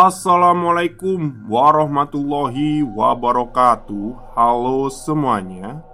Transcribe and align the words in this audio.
Assalamualaikum 0.00 1.44
warahmatullahi 1.44 2.80
wabarakatuh. 2.80 4.32
Halo 4.32 4.88
semuanya. 4.88 5.84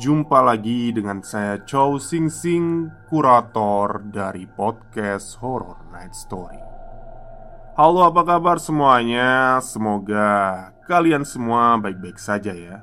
Jumpa 0.00 0.40
lagi 0.40 0.96
dengan 0.96 1.20
saya 1.20 1.60
Chow 1.60 2.00
Sing 2.00 2.32
Sing 2.32 2.88
Kurator 3.12 4.00
dari 4.08 4.48
podcast 4.48 5.36
Horror 5.44 5.92
Night 5.92 6.16
Story. 6.16 6.56
Halo 7.76 8.08
apa 8.08 8.24
kabar 8.24 8.56
semuanya? 8.56 9.60
Semoga 9.60 10.72
kalian 10.88 11.28
semua 11.28 11.76
baik-baik 11.76 12.16
saja 12.16 12.56
ya. 12.56 12.80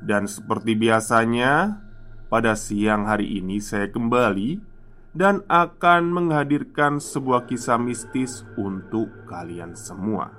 Dan 0.00 0.24
seperti 0.24 0.80
biasanya 0.80 1.84
Pada 2.32 2.56
siang 2.56 3.04
hari 3.04 3.36
ini 3.36 3.60
saya 3.60 3.92
kembali 3.92 4.73
dan 5.14 5.46
akan 5.46 6.10
menghadirkan 6.10 6.98
sebuah 6.98 7.46
kisah 7.46 7.78
mistis 7.78 8.42
untuk 8.58 9.24
kalian 9.30 9.78
semua. 9.78 10.34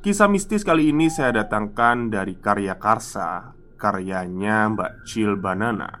Kisah 0.00 0.32
mistis 0.32 0.64
kali 0.64 0.96
ini 0.96 1.12
saya 1.12 1.44
datangkan 1.44 2.08
dari 2.08 2.40
karya 2.40 2.80
Karsa, 2.80 3.52
karyanya 3.76 4.72
Mbak 4.72 4.92
Cil 5.04 5.36
Banana 5.36 5.92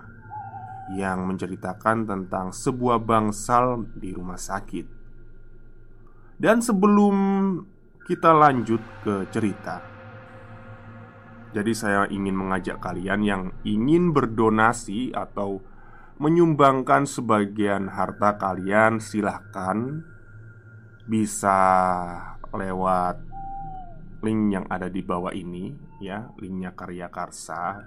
yang 0.96 1.28
menceritakan 1.28 2.08
tentang 2.08 2.54
sebuah 2.54 3.04
bangsal 3.04 3.84
di 3.92 4.16
rumah 4.16 4.40
sakit. 4.40 4.86
Dan 6.40 6.64
sebelum 6.64 7.16
kita 8.06 8.30
lanjut 8.30 8.80
ke 9.02 9.26
cerita, 9.34 9.82
jadi 11.50 11.72
saya 11.74 12.02
ingin 12.06 12.36
mengajak 12.36 12.78
kalian 12.78 13.20
yang 13.26 13.42
ingin 13.66 14.14
berdonasi 14.14 15.10
atau 15.16 15.64
menyumbangkan 16.16 17.04
sebagian 17.04 17.92
harta 17.92 18.40
kalian, 18.40 18.98
silahkan 18.98 20.00
bisa 21.04 21.60
lewat 22.50 23.20
link 24.24 24.56
yang 24.56 24.66
ada 24.72 24.88
di 24.88 25.04
bawah 25.04 25.30
ini, 25.30 25.76
ya, 26.00 26.32
linknya 26.40 26.72
Karya 26.72 27.12
Karsa. 27.12 27.84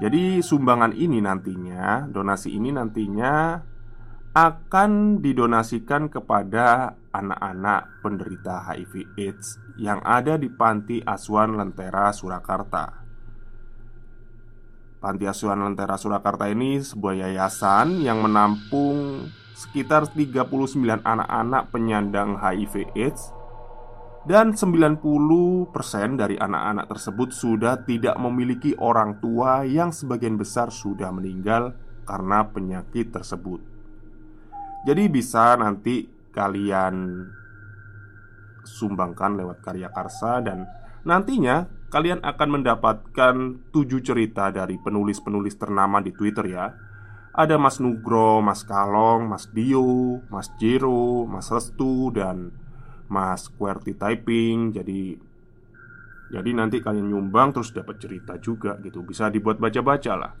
Jadi, 0.00 0.40
sumbangan 0.40 0.96
ini 0.96 1.20
nantinya, 1.20 2.08
donasi 2.08 2.56
ini 2.56 2.72
nantinya 2.72 3.60
akan 4.30 5.18
didonasikan 5.18 6.06
kepada 6.08 6.94
anak-anak 7.10 8.00
penderita 8.00 8.62
HIV/AIDS 8.70 9.58
yang 9.76 9.98
ada 10.06 10.38
di 10.38 10.46
Panti 10.46 11.02
Asuhan 11.02 11.58
Lentera 11.58 12.14
Surakarta. 12.14 12.99
Panti 15.00 15.24
Asuhan 15.24 15.64
Lentera 15.64 15.96
Surakarta 15.96 16.44
ini 16.52 16.76
sebuah 16.76 17.24
yayasan 17.24 18.04
yang 18.04 18.20
menampung 18.20 19.24
sekitar 19.56 20.12
39 20.12 20.76
anak-anak 21.00 21.72
penyandang 21.72 22.36
HIV 22.36 22.92
AIDS 22.92 23.32
dan 24.28 24.52
90% 24.52 25.72
dari 26.20 26.36
anak-anak 26.36 26.84
tersebut 26.92 27.32
sudah 27.32 27.80
tidak 27.88 28.20
memiliki 28.20 28.76
orang 28.76 29.16
tua 29.24 29.64
yang 29.64 29.88
sebagian 29.88 30.36
besar 30.36 30.68
sudah 30.68 31.08
meninggal 31.08 31.72
karena 32.04 32.44
penyakit 32.52 33.08
tersebut. 33.08 33.64
Jadi 34.84 35.08
bisa 35.08 35.56
nanti 35.56 36.04
kalian 36.28 37.24
sumbangkan 38.68 39.32
lewat 39.40 39.64
karya 39.64 39.88
karsa 39.88 40.44
dan 40.44 40.68
nantinya 41.08 41.79
kalian 41.90 42.22
akan 42.22 42.48
mendapatkan 42.62 43.34
tujuh 43.74 44.00
cerita 44.00 44.54
dari 44.54 44.78
penulis-penulis 44.78 45.58
ternama 45.58 45.98
di 45.98 46.14
Twitter 46.14 46.46
ya. 46.46 46.70
Ada 47.34 47.58
Mas 47.58 47.82
Nugro, 47.82 48.38
Mas 48.42 48.62
Kalong, 48.62 49.26
Mas 49.26 49.50
Dio, 49.50 50.22
Mas 50.30 50.50
Jero, 50.58 51.26
Mas 51.26 51.50
Restu, 51.50 52.14
dan 52.14 52.54
Mas 53.10 53.50
QWERTY 53.50 53.98
Typing. 53.98 54.70
Jadi 54.74 55.18
jadi 56.30 56.50
nanti 56.54 56.78
kalian 56.78 57.10
nyumbang 57.10 57.50
terus 57.50 57.74
dapat 57.74 57.98
cerita 57.98 58.38
juga 58.38 58.78
gitu. 58.86 59.02
Bisa 59.02 59.26
dibuat 59.26 59.58
baca-baca 59.58 60.14
lah. 60.14 60.32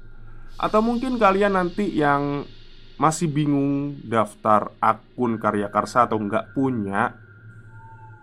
Atau 0.54 0.82
mungkin 0.86 1.18
kalian 1.18 1.58
nanti 1.58 1.90
yang 1.90 2.46
masih 2.94 3.26
bingung 3.26 3.98
daftar 4.06 4.70
akun 4.78 5.40
karya 5.42 5.72
karsa 5.72 6.04
atau 6.04 6.20
nggak 6.20 6.52
punya 6.52 7.16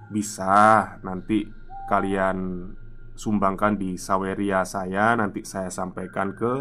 Bisa 0.08 0.96
nanti 1.04 1.44
kalian 1.92 2.72
sumbangkan 3.18 3.76
di 3.82 3.98
saweria 3.98 4.62
saya 4.62 5.18
nanti 5.18 5.42
saya 5.42 5.74
sampaikan 5.74 6.38
ke 6.38 6.54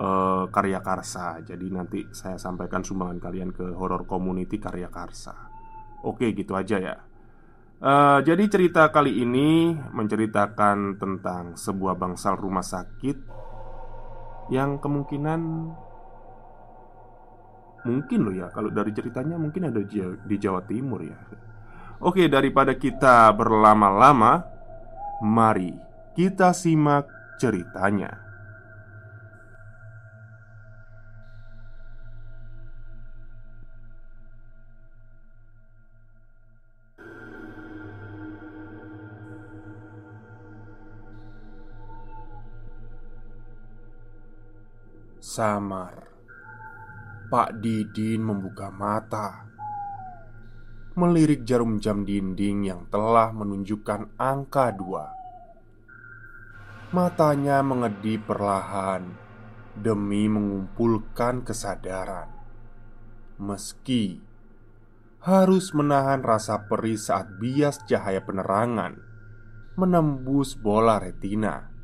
uh, 0.00 0.48
karya 0.48 0.80
karsa 0.80 1.44
jadi 1.44 1.66
nanti 1.68 2.08
saya 2.16 2.40
sampaikan 2.40 2.80
sumbangan 2.80 3.20
kalian 3.20 3.52
ke 3.52 3.76
horror 3.76 4.08
community 4.08 4.56
karya 4.56 4.88
karsa 4.88 5.54
oke 6.04 6.24
gitu 6.36 6.52
aja 6.54 6.76
ya. 6.78 6.96
Uh, 7.84 8.24
jadi 8.24 8.48
cerita 8.48 8.88
kali 8.88 9.20
ini 9.20 9.76
menceritakan 9.76 10.96
tentang 10.96 11.52
sebuah 11.58 11.98
bangsal 12.00 12.38
rumah 12.38 12.64
sakit 12.64 13.18
yang 14.48 14.80
kemungkinan 14.80 15.40
mungkin 17.84 18.18
loh 18.24 18.32
ya 18.32 18.48
kalau 18.48 18.72
dari 18.72 18.96
ceritanya 18.96 19.36
mungkin 19.36 19.68
ada 19.68 19.84
di 20.16 20.36
Jawa 20.40 20.64
Timur 20.64 21.04
ya. 21.04 21.18
Oke 22.00 22.28
daripada 22.28 22.72
kita 22.76 23.28
berlama-lama 23.36 24.53
Mari 25.22 25.70
kita 26.18 26.50
simak 26.50 27.06
ceritanya. 27.38 28.24
Samar 45.34 45.98
Pak 47.26 47.58
Didin 47.58 48.22
membuka 48.22 48.70
mata 48.70 49.50
melirik 50.94 51.42
jarum 51.42 51.82
jam 51.82 52.06
dinding 52.06 52.70
yang 52.70 52.86
telah 52.86 53.34
menunjukkan 53.34 54.14
angka 54.14 54.70
dua. 54.70 55.10
Matanya 56.94 57.58
mengedip 57.66 58.30
perlahan 58.30 59.10
demi 59.74 60.30
mengumpulkan 60.30 61.42
kesadaran, 61.42 62.30
meski 63.42 64.22
harus 65.18 65.74
menahan 65.74 66.22
rasa 66.22 66.70
perih 66.70 66.94
saat 66.94 67.42
bias 67.42 67.82
cahaya 67.90 68.22
penerangan 68.22 68.94
menembus 69.74 70.54
bola 70.54 71.02
retina. 71.02 71.74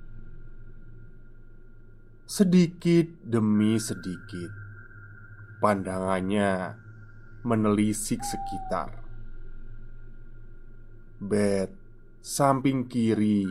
Sedikit 2.31 3.11
demi 3.27 3.75
sedikit, 3.83 4.55
pandangannya 5.59 6.79
menelisik 7.43 8.23
sekitar 8.23 9.00
Bed 11.21 11.69
samping 12.25 12.89
kiri 12.89 13.45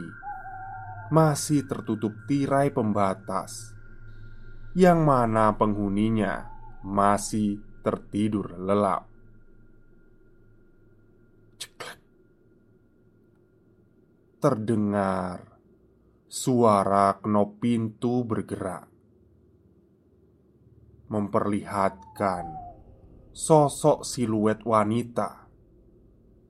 masih 1.14 1.70
tertutup 1.70 2.18
tirai 2.26 2.74
pembatas, 2.74 3.78
yang 4.74 5.06
mana 5.06 5.54
penghuninya 5.54 6.50
masih 6.82 7.62
tertidur 7.86 8.58
lelap. 8.58 9.06
Ceklek. 11.62 12.02
Terdengar 14.42 15.62
suara 16.26 17.22
knop 17.22 17.62
pintu 17.62 18.26
bergerak, 18.26 18.90
memperlihatkan 21.06 22.46
sosok 23.30 24.02
siluet 24.02 24.66
wanita 24.66 25.39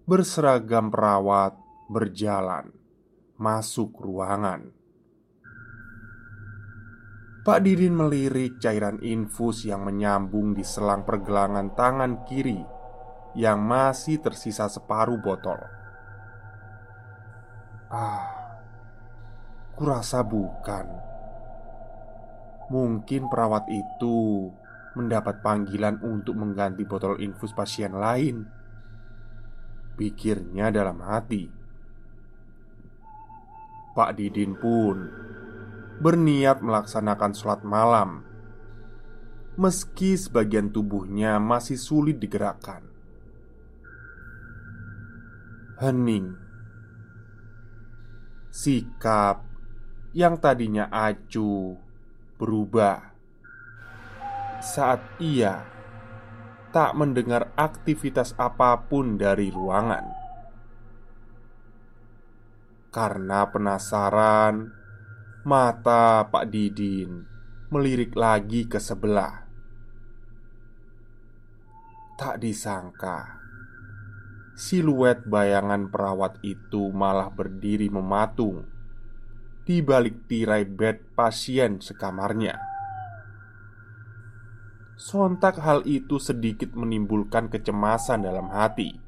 berseragam 0.09 0.89
perawat 0.89 1.53
berjalan 1.85 2.73
masuk 3.37 3.93
ruangan. 4.01 4.73
Pak 7.45 7.61
Didin 7.61 7.93
melirik 7.93 8.57
cairan 8.57 8.97
infus 9.05 9.69
yang 9.69 9.85
menyambung 9.85 10.57
di 10.57 10.65
selang 10.65 11.05
pergelangan 11.05 11.77
tangan 11.77 12.25
kiri 12.25 12.57
yang 13.37 13.61
masih 13.61 14.17
tersisa 14.17 14.65
separuh 14.65 15.21
botol. 15.21 15.61
Ah, 17.93 18.33
kurasa 19.77 20.25
bukan. 20.25 20.89
Mungkin 22.73 23.29
perawat 23.29 23.69
itu 23.69 24.49
mendapat 24.97 25.45
panggilan 25.45 26.01
untuk 26.01 26.33
mengganti 26.33 26.81
botol 26.81 27.21
infus 27.21 27.53
pasien 27.53 27.93
lain 27.93 28.57
Pikirnya 29.99 30.71
dalam 30.71 31.03
hati. 31.03 31.51
Pak 33.91 34.15
Didin 34.15 34.55
pun 34.55 35.11
berniat 35.99 36.63
melaksanakan 36.63 37.35
sholat 37.35 37.67
malam 37.67 38.29
Meski 39.59 40.15
sebagian 40.15 40.71
tubuhnya 40.71 41.35
masih 41.35 41.75
sulit 41.75 42.15
digerakkan. 42.15 42.79
Hening. 45.83 46.39
Sikap 48.47 49.43
yang 50.15 50.39
tadinya 50.39 50.87
acuh 50.87 51.75
berubah. 52.39 53.11
Saat 54.63 55.03
ia 55.19 55.67
tak 56.69 56.93
mendengar 56.93 57.49
aktivitas 57.57 58.37
apa 58.37 58.85
pun 58.85 59.17
dari 59.17 59.49
ruangan. 59.49 60.05
Karena 62.89 63.49
penasaran, 63.49 64.69
mata 65.45 66.25
Pak 66.29 66.45
Didin 66.49 67.25
melirik 67.69 68.17
lagi 68.17 68.65
ke 68.65 68.81
sebelah. 68.81 69.45
Tak 72.17 72.41
disangka, 72.41 73.39
siluet 74.57 75.25
bayangan 75.25 75.89
perawat 75.89 76.41
itu 76.43 76.89
malah 76.91 77.31
berdiri 77.31 77.87
mematung 77.87 78.67
di 79.69 79.85
balik 79.85 80.25
tirai 80.25 80.65
bed 80.65 81.13
pasien 81.13 81.77
sekamarnya. 81.77 82.68
Sontak 84.99 85.63
hal 85.63 85.87
itu 85.87 86.19
sedikit 86.19 86.75
menimbulkan 86.75 87.47
kecemasan 87.47 88.19
dalam 88.19 88.51
hati. 88.51 88.99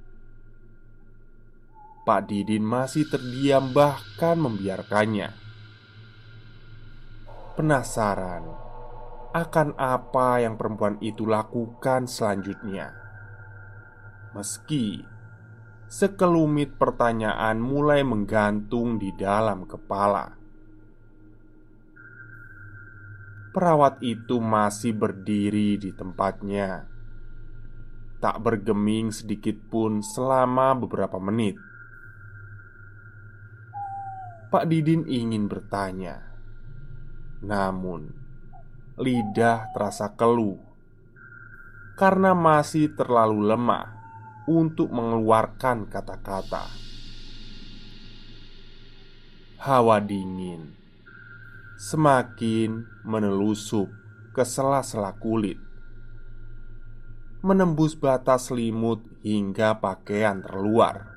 Pak 2.08 2.32
Didin 2.32 2.64
masih 2.64 3.12
terdiam, 3.12 3.76
bahkan 3.76 4.40
membiarkannya. 4.40 5.36
Penasaran 7.60 8.48
akan 9.36 9.76
apa 9.76 10.40
yang 10.40 10.56
perempuan 10.56 10.96
itu 11.04 11.28
lakukan 11.28 12.08
selanjutnya, 12.08 12.96
meski 14.32 15.04
sekelumit 15.92 16.80
pertanyaan 16.80 17.60
mulai 17.60 18.00
menggantung 18.08 18.96
di 18.96 19.12
dalam 19.12 19.68
kepala 19.68 20.41
perawat 23.52 24.00
itu 24.00 24.40
masih 24.40 24.96
berdiri 24.96 25.76
di 25.76 25.92
tempatnya, 25.92 26.88
tak 28.24 28.40
bergeming 28.40 29.12
sedikit 29.12 29.60
pun 29.68 30.00
selama 30.00 30.72
beberapa 30.80 31.20
menit. 31.20 31.60
Pak 34.52 34.68
Didin 34.68 35.04
ingin 35.08 35.52
bertanya, 35.52 36.32
namun 37.44 38.12
lidah 38.96 39.72
terasa 39.76 40.12
keluh 40.16 40.60
karena 41.96 42.32
masih 42.32 42.92
terlalu 42.96 43.52
lemah 43.52 43.88
untuk 44.48 44.92
mengeluarkan 44.92 45.88
kata-kata. 45.92 46.68
Hawa 49.62 50.02
dingin 50.02 50.81
semakin 51.82 52.86
menelusup 53.02 53.90
ke 54.38 54.46
sela-sela 54.46 55.18
kulit, 55.18 55.58
menembus 57.42 57.98
batas 57.98 58.54
selimut 58.54 59.02
hingga 59.26 59.82
pakaian 59.82 60.46
terluar. 60.46 61.10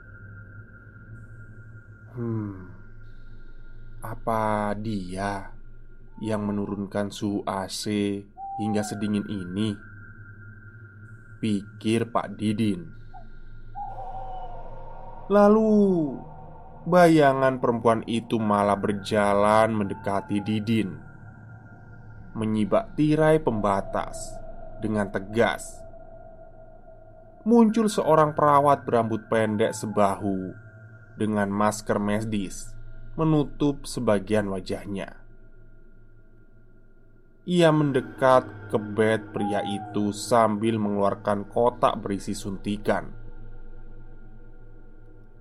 Hmm, 2.16 2.72
apa 4.00 4.72
dia 4.80 5.52
yang 6.24 6.48
menurunkan 6.48 7.12
suhu 7.12 7.44
AC 7.44 7.84
hingga 8.56 8.80
sedingin 8.80 9.28
ini? 9.28 9.76
Pikir 11.44 12.08
Pak 12.08 12.40
Didin. 12.40 12.88
Lalu 15.28 15.76
Bayangan 16.84 17.64
perempuan 17.64 18.04
itu 18.04 18.36
malah 18.36 18.76
berjalan 18.76 19.72
mendekati 19.72 20.44
Didin. 20.44 21.00
Menyibak 22.36 22.92
tirai 22.92 23.40
pembatas 23.40 24.36
Dengan 24.84 25.08
tegas. 25.08 25.80
Muncul 27.48 27.88
seorang 27.88 28.36
perawat 28.36 28.84
berambut 28.84 29.24
pendek 29.32 29.72
sebahu 29.72 30.52
Dengan 31.16 31.48
masker 31.48 31.96
medis 31.96 32.76
Menutup 33.16 33.88
sebagian 33.88 34.52
wajahnya. 34.52 35.24
Ia 37.48 37.72
mendekat 37.72 38.68
ke 38.68 38.76
bed 38.76 39.32
pria 39.32 39.64
itu 39.64 40.12
sambil 40.12 40.76
mengeluarkan 40.76 41.48
kotak 41.48 41.96
berisi 42.04 42.36
suntikan 42.36 43.23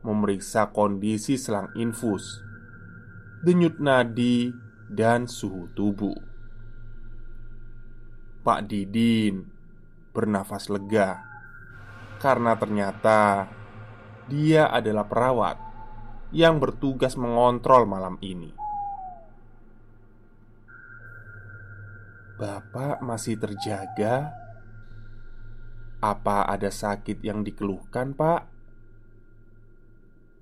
memeriksa 0.04 0.70
kondisi 0.70 1.40
selang 1.40 1.72
infus, 1.74 2.44
denyut 3.42 3.80
nadi, 3.80 4.52
dan 4.92 5.26
suhu 5.26 5.72
tubuh. 5.74 6.16
Pak 8.44 8.68
Didin 8.68 9.48
bernafas 10.12 10.68
lega 10.68 11.24
karena 12.20 12.54
ternyata 12.60 13.48
dia 14.28 14.68
adalah 14.70 15.08
perawat 15.08 15.58
yang 16.32 16.60
bertugas 16.60 17.16
mengontrol 17.16 17.88
malam 17.88 18.20
ini. 18.20 18.52
Bapak 22.40 23.00
masih 23.00 23.40
terjaga? 23.40 24.36
Apa 26.04 26.44
ada 26.44 26.68
sakit 26.68 27.24
yang 27.24 27.48
dikeluhkan, 27.48 28.12
Pak? 28.12 28.53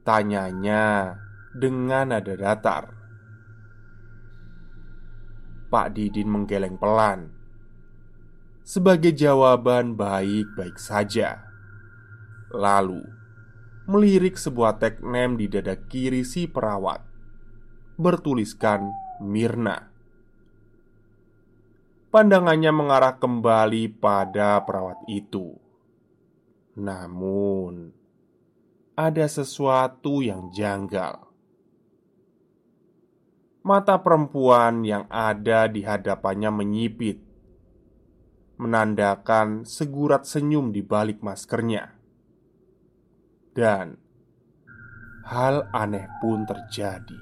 Tanyanya 0.02 1.16
dengan 1.54 2.10
nada 2.10 2.34
datar. 2.34 2.84
Pak 5.70 5.88
Didin 5.94 6.28
menggeleng 6.28 6.76
pelan. 6.76 7.32
Sebagai 8.66 9.14
jawaban 9.14 9.96
baik-baik 9.96 10.76
saja. 10.76 11.46
Lalu 12.52 13.22
Melirik 13.92 14.38
sebuah 14.38 14.78
nem 15.02 15.36
di 15.36 15.50
dada 15.50 15.74
kiri 15.76 16.22
si 16.22 16.46
perawat. 16.46 17.04
Bertuliskan 17.98 18.94
Mirna. 19.20 19.92
Pandangannya 22.08 22.72
mengarah 22.72 23.20
kembali 23.20 23.92
pada 23.98 24.62
perawat 24.64 25.02
itu. 25.12 25.58
Namun 26.80 28.01
ada 28.96 29.24
sesuatu 29.24 30.20
yang 30.20 30.52
janggal. 30.52 31.24
Mata 33.64 33.96
perempuan 34.02 34.84
yang 34.84 35.06
ada 35.08 35.70
di 35.70 35.86
hadapannya 35.86 36.52
menyipit, 36.52 37.22
menandakan 38.60 39.64
segurat 39.64 40.28
senyum 40.28 40.74
di 40.76 40.82
balik 40.84 41.24
maskernya, 41.24 41.94
dan 43.56 43.96
hal 45.30 45.70
aneh 45.72 46.10
pun 46.20 46.44
terjadi. 46.44 47.22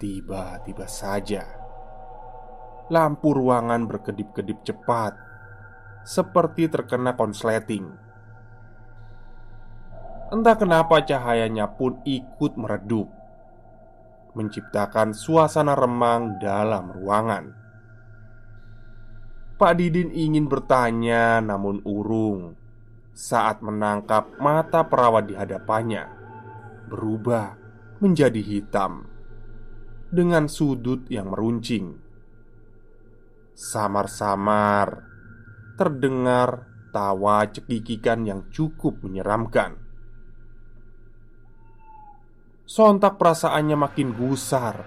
Tiba-tiba 0.00 0.88
saja, 0.90 1.44
lampu 2.88 3.36
ruangan 3.36 3.84
berkedip-kedip 3.84 4.64
cepat, 4.64 5.14
seperti 6.02 6.72
terkena 6.72 7.14
konsleting 7.14 8.05
Entah 10.26 10.58
kenapa 10.58 11.06
cahayanya 11.06 11.70
pun 11.78 12.02
ikut 12.02 12.58
meredup 12.58 13.06
Menciptakan 14.34 15.14
suasana 15.14 15.78
remang 15.78 16.42
dalam 16.42 16.90
ruangan. 16.90 17.54
Pak 19.54 19.72
Didin 19.78 20.10
ingin 20.10 20.50
bertanya 20.50 21.38
namun 21.38 21.78
urung 21.86 22.58
Saat 23.14 23.62
menangkap 23.62 24.34
mata 24.42 24.82
perawat 24.90 25.30
di 25.30 25.38
hadapannya 25.38 26.10
Berubah 26.90 27.54
menjadi 28.02 28.42
hitam 28.42 29.06
Dengan 30.10 30.50
sudut 30.50 31.06
yang 31.06 31.30
meruncing. 31.30 32.02
Samar-samar 33.54 35.06
Terdengar 35.78 36.66
tawa 36.90 37.46
cekikikan 37.46 38.26
yang 38.26 38.50
cukup 38.50 39.06
menyeramkan 39.06 39.85
Sontak 42.66 43.14
perasaannya 43.22 43.78
makin 43.78 44.10
gusar 44.10 44.82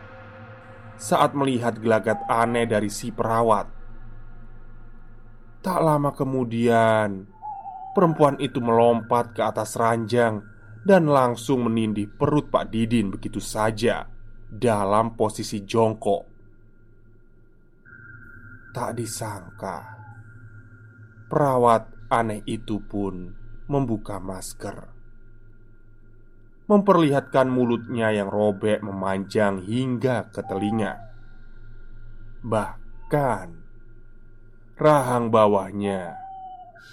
saat 0.99 1.31
melihat 1.31 1.79
gelagat 1.79 2.19
aneh 2.27 2.67
dari 2.67 2.91
si 2.91 3.07
perawat. 3.07 3.71
Tak 5.63 5.79
lama 5.79 6.11
kemudian, 6.11 7.23
perempuan 7.95 8.35
itu 8.43 8.59
melompat 8.59 9.31
ke 9.31 9.39
atas 9.47 9.79
ranjang 9.79 10.43
dan 10.83 11.07
langsung 11.07 11.71
menindih 11.71 12.11
perut 12.19 12.51
Pak 12.51 12.67
Didin 12.67 13.15
begitu 13.15 13.39
saja 13.39 14.11
dalam 14.51 15.15
posisi 15.15 15.63
jongkok. 15.63 16.27
Tak 18.75 18.91
disangka, 18.91 19.79
perawat 21.31 22.11
aneh 22.11 22.43
itu 22.43 22.83
pun 22.83 23.31
membuka 23.71 24.19
masker 24.19 24.98
memperlihatkan 26.69 27.49
mulutnya 27.49 28.13
yang 28.13 28.29
robek 28.29 28.85
memanjang 28.85 29.65
hingga 29.65 30.29
ke 30.29 30.45
telinga. 30.45 31.01
Bahkan 32.45 33.47
rahang 34.77 35.33
bawahnya 35.33 36.13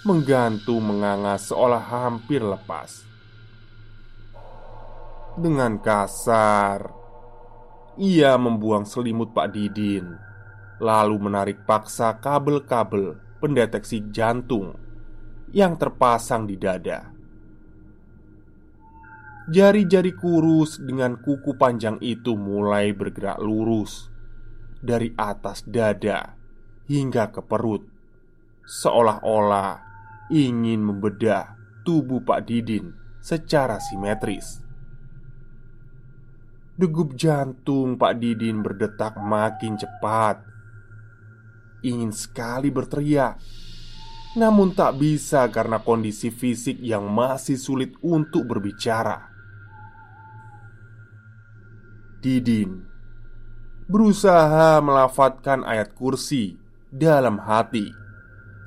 menggantung 0.01 0.81
menganga 0.81 1.37
seolah 1.37 1.83
hampir 1.93 2.41
lepas. 2.41 3.05
Dengan 5.37 5.77
kasar, 5.77 6.89
ia 8.01 8.33
membuang 8.33 8.81
selimut 8.89 9.29
Pak 9.29 9.53
Didin, 9.53 10.17
lalu 10.81 11.21
menarik 11.21 11.61
paksa 11.69 12.17
kabel-kabel 12.17 13.21
pendeteksi 13.37 14.09
jantung 14.09 14.73
yang 15.53 15.77
terpasang 15.77 16.49
di 16.49 16.57
dada. 16.57 17.16
Jari-jari 19.47 20.11
kurus 20.11 20.75
dengan 20.75 21.15
kuku 21.23 21.55
panjang 21.55 21.95
itu 22.03 22.35
mulai 22.35 22.91
bergerak 22.91 23.39
lurus 23.39 24.11
dari 24.83 25.15
atas 25.15 25.63
dada 25.63 26.35
hingga 26.91 27.31
ke 27.31 27.39
perut, 27.47 27.87
seolah-olah 28.67 29.79
ingin 30.35 30.83
membedah 30.83 31.55
tubuh 31.87 32.19
Pak 32.27 32.43
Didin 32.43 32.91
secara 33.23 33.79
simetris. 33.79 34.59
Degup 36.75 37.15
jantung 37.15 37.95
Pak 37.95 38.19
Didin 38.19 38.59
berdetak 38.59 39.15
makin 39.15 39.79
cepat. 39.79 40.43
Ingin 41.87 42.11
sekali 42.11 42.67
berteriak, 42.67 43.39
namun 44.35 44.75
tak 44.75 44.99
bisa 44.99 45.47
karena 45.47 45.79
kondisi 45.79 46.35
fisik 46.35 46.83
yang 46.83 47.07
masih 47.07 47.55
sulit 47.55 47.95
untuk 48.03 48.43
berbicara. 48.43 49.36
Didin 52.17 52.87
berusaha 53.87 54.83
melafatkan 54.83 55.63
ayat 55.63 55.95
kursi 55.95 56.59
dalam 56.91 57.39
hati 57.39 57.87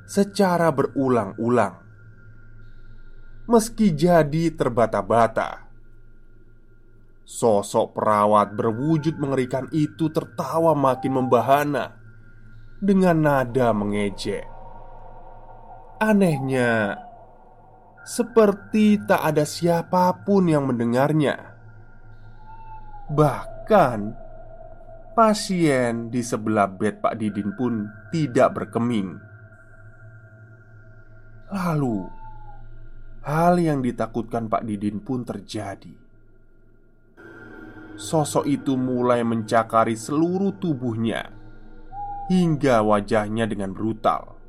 secara 0.09 0.73
berulang-ulang. 0.73 1.77
Meski 3.45 3.93
jadi 3.93 4.53
terbata-bata, 4.53 5.69
sosok 7.25 7.95
perawat 7.95 8.55
berwujud 8.57 9.19
mengerikan 9.21 9.69
itu 9.75 10.09
tertawa 10.09 10.73
makin 10.73 11.21
membahana 11.21 11.95
dengan 12.81 13.17
nada 13.21 13.71
mengejek. 13.77 14.45
Anehnya, 16.01 16.97
seperti 18.01 18.97
tak 19.05 19.21
ada 19.21 19.45
siapa 19.45 20.25
pun 20.25 20.49
yang 20.49 20.65
mendengarnya. 20.65 21.50
Bahkan 23.11 23.99
pasien 25.11 26.07
di 26.07 26.23
sebelah 26.23 26.71
bed 26.71 27.03
Pak 27.03 27.19
Didin 27.19 27.51
pun 27.59 27.91
tidak 28.07 28.55
berkeming. 28.55 29.19
Lalu, 31.51 32.07
hal 33.27 33.59
yang 33.59 33.83
ditakutkan 33.83 34.47
Pak 34.47 34.63
Didin 34.63 35.03
pun 35.03 35.27
terjadi. 35.27 35.91
Sosok 37.99 38.47
itu 38.47 38.79
mulai 38.79 39.27
mencakari 39.27 39.99
seluruh 39.99 40.55
tubuhnya 40.55 41.35
hingga 42.31 42.79
wajahnya 42.79 43.43
dengan 43.43 43.75
brutal. 43.75 44.39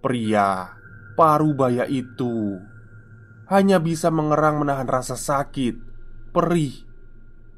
Pria 0.00 0.72
parubaya 1.12 1.84
itu 1.84 2.56
hanya 3.52 3.76
bisa 3.76 4.08
mengerang 4.08 4.64
menahan 4.64 4.88
rasa 4.88 5.20
sakit 5.20 5.87
perih, 6.30 6.84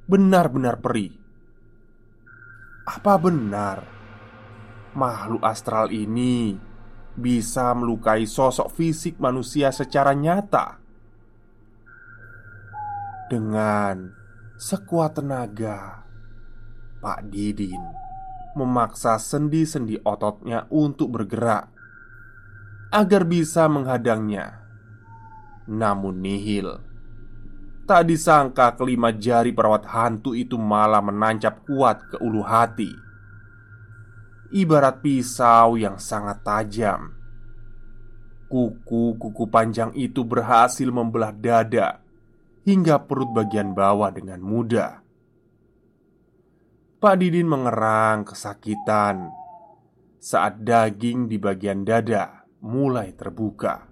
benar-benar 0.07 0.79
perih. 0.79 1.15
Apa 2.87 3.15
benar 3.21 3.87
makhluk 4.99 5.43
astral 5.47 5.95
ini 5.95 6.59
bisa 7.15 7.71
melukai 7.77 8.27
sosok 8.27 8.73
fisik 8.75 9.15
manusia 9.23 9.71
secara 9.71 10.17
nyata? 10.17 10.83
Dengan 13.31 14.11
sekuat 14.59 15.23
tenaga, 15.23 16.03
Pak 16.99 17.31
Didin 17.31 18.01
memaksa 18.59 19.15
sendi-sendi 19.23 20.03
ototnya 20.03 20.67
untuk 20.75 21.15
bergerak 21.15 21.71
agar 22.91 23.23
bisa 23.23 23.71
menghadangnya. 23.71 24.67
Namun 25.71 26.19
nihil 26.19 26.90
Tak 27.91 28.07
disangka 28.07 28.79
kelima 28.79 29.11
jari 29.11 29.51
perawat 29.51 29.83
hantu 29.91 30.31
itu 30.31 30.55
malah 30.55 31.03
menancap 31.03 31.67
kuat 31.67 31.99
ke 32.07 32.23
ulu 32.23 32.39
hati. 32.39 32.87
Ibarat 34.55 35.03
pisau 35.03 35.75
yang 35.75 35.99
sangat 35.99 36.39
tajam. 36.47 37.11
Kuku-kuku 38.47 39.43
panjang 39.51 39.91
itu 39.99 40.23
berhasil 40.23 40.87
membelah 40.87 41.35
dada 41.35 41.99
Hingga 42.63 43.11
perut 43.11 43.35
bagian 43.35 43.75
bawah 43.75 44.15
dengan 44.15 44.39
mudah. 44.39 45.03
Pak 47.03 47.15
Didin 47.19 47.51
mengerang 47.51 48.23
kesakitan 48.23 49.35
Saat 50.23 50.63
daging 50.63 51.27
di 51.27 51.43
bagian 51.43 51.83
dada 51.83 52.47
mulai 52.63 53.11
terbuka 53.19 53.90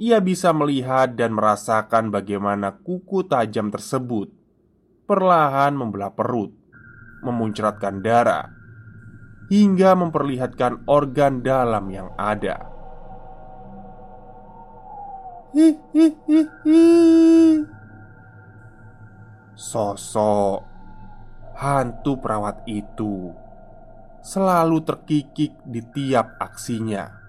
ia 0.00 0.16
bisa 0.16 0.56
melihat 0.56 1.12
dan 1.12 1.36
merasakan 1.36 2.08
bagaimana 2.08 2.72
kuku 2.80 3.28
tajam 3.28 3.68
tersebut 3.68 4.32
perlahan 5.04 5.76
membelah 5.76 6.16
perut, 6.16 6.56
memuncratkan 7.20 8.00
darah, 8.00 8.48
hingga 9.52 9.92
memperlihatkan 10.00 10.88
organ 10.88 11.44
dalam 11.44 11.92
yang 11.92 12.08
ada. 12.16 12.64
Sosok 19.52 20.64
hantu 21.60 22.12
perawat 22.16 22.64
itu 22.64 23.36
selalu 24.24 24.80
terkikik 24.80 25.60
di 25.68 25.84
tiap 25.92 26.40
aksinya 26.40 27.19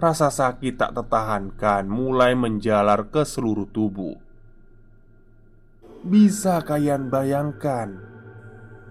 Rasa 0.00 0.32
sakit 0.32 0.80
tak 0.80 0.96
tertahankan 0.96 1.84
mulai 1.84 2.32
menjalar 2.32 3.12
ke 3.12 3.20
seluruh 3.20 3.68
tubuh. 3.68 4.16
Bisa 6.00 6.64
kalian 6.64 7.12
bayangkan 7.12 8.00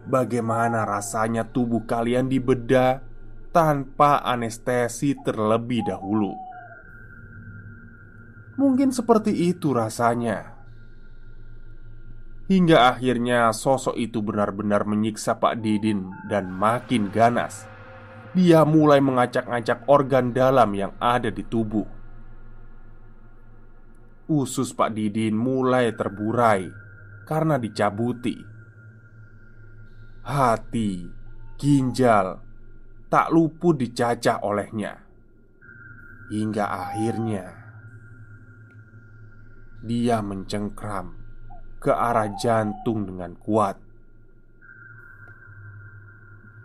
bagaimana 0.06 0.86
rasanya 0.86 1.50
tubuh 1.50 1.90
kalian 1.90 2.30
dibedah 2.30 3.02
tanpa 3.50 4.22
anestesi 4.22 5.18
terlebih 5.26 5.82
dahulu? 5.90 6.38
Mungkin 8.62 8.94
seperti 8.94 9.34
itu 9.50 9.74
rasanya. 9.74 10.62
Hingga 12.54 12.98
akhirnya 12.98 13.50
sosok 13.50 13.98
itu 13.98 14.22
benar-benar 14.22 14.86
menyiksa 14.86 15.42
Pak 15.42 15.58
Didin 15.58 16.14
dan 16.30 16.54
makin 16.54 17.10
ganas 17.10 17.69
dia 18.38 18.62
mulai 18.62 19.02
mengacak-ngacak 19.02 19.90
organ 19.90 20.30
dalam 20.30 20.70
yang 20.78 20.94
ada 21.02 21.34
di 21.34 21.42
tubuh. 21.42 21.88
Usus 24.30 24.70
Pak 24.78 24.94
Didin 24.94 25.34
mulai 25.34 25.90
terburai 25.98 26.70
karena 27.26 27.58
dicabuti. 27.58 28.38
Hati, 30.22 31.10
ginjal, 31.58 32.38
tak 33.10 33.34
luput 33.34 33.82
dicacah 33.82 34.46
olehnya. 34.46 34.94
Hingga 36.30 36.66
akhirnya 36.70 37.46
dia 39.82 40.22
mencengkram 40.22 41.18
ke 41.82 41.90
arah 41.90 42.30
jantung 42.38 43.10
dengan 43.10 43.34
kuat. 43.34 43.89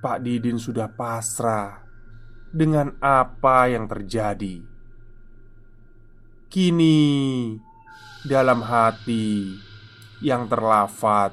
Pak 0.05 0.21
Didin 0.21 0.61
sudah 0.61 0.93
pasrah 0.93 1.81
dengan 2.53 2.93
apa 3.01 3.73
yang 3.73 3.89
terjadi. 3.89 4.61
Kini, 6.53 7.57
dalam 8.29 8.61
hati 8.61 9.57
yang 10.21 10.45
terlafat 10.45 11.33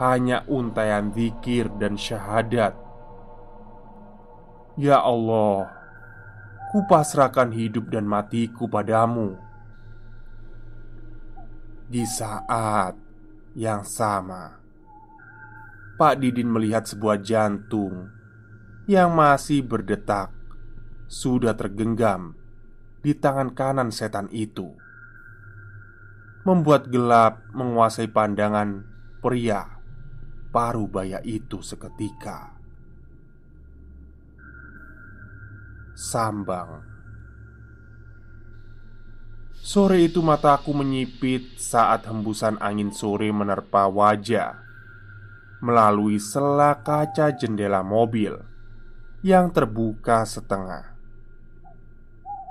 hanya 0.00 0.48
untayan 0.48 1.12
zikir 1.12 1.68
dan 1.76 2.00
syahadat. 2.00 2.72
Ya 4.80 4.96
Allah, 5.04 5.68
kupasrahkan 6.72 7.52
hidup 7.52 7.92
dan 7.92 8.08
matiku 8.08 8.64
padamu. 8.64 9.36
Di 11.84 12.08
saat 12.08 12.96
yang 13.52 13.84
sama 13.84 14.65
Pak 15.96 16.20
Didin 16.20 16.52
melihat 16.52 16.84
sebuah 16.84 17.24
jantung 17.24 18.12
yang 18.84 19.16
masih 19.16 19.64
berdetak. 19.64 20.28
Sudah 21.08 21.56
tergenggam 21.56 22.36
di 23.00 23.16
tangan 23.16 23.56
kanan 23.56 23.88
setan 23.88 24.28
itu. 24.28 24.76
Membuat 26.44 26.92
gelap 26.92 27.48
menguasai 27.56 28.12
pandangan 28.12 28.84
pria 29.24 29.80
paruh 30.52 30.84
baya 30.84 31.24
itu 31.24 31.64
seketika. 31.64 32.52
Sambang. 35.96 36.84
Sore 39.56 40.04
itu 40.04 40.20
mataku 40.20 40.76
menyipit 40.76 41.56
saat 41.56 42.04
hembusan 42.04 42.60
angin 42.60 42.92
sore 42.92 43.32
menerpa 43.32 43.88
wajah 43.88 44.65
melalui 45.66 46.22
sela 46.22 46.78
kaca 46.78 47.34
jendela 47.34 47.82
mobil 47.82 48.38
yang 49.26 49.50
terbuka 49.50 50.22
setengah. 50.22 50.94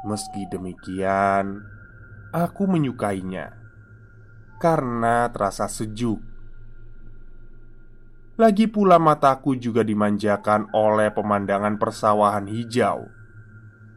Meski 0.03 0.43
demikian, 0.51 1.63
aku 2.35 2.67
menyukainya 2.67 3.55
karena 4.59 5.31
terasa 5.31 5.71
sejuk. 5.71 6.19
Lagi 8.35 8.67
pula, 8.67 8.99
mataku 8.99 9.55
juga 9.55 9.79
dimanjakan 9.87 10.75
oleh 10.75 11.07
pemandangan 11.15 11.79
persawahan 11.79 12.51
hijau 12.51 13.07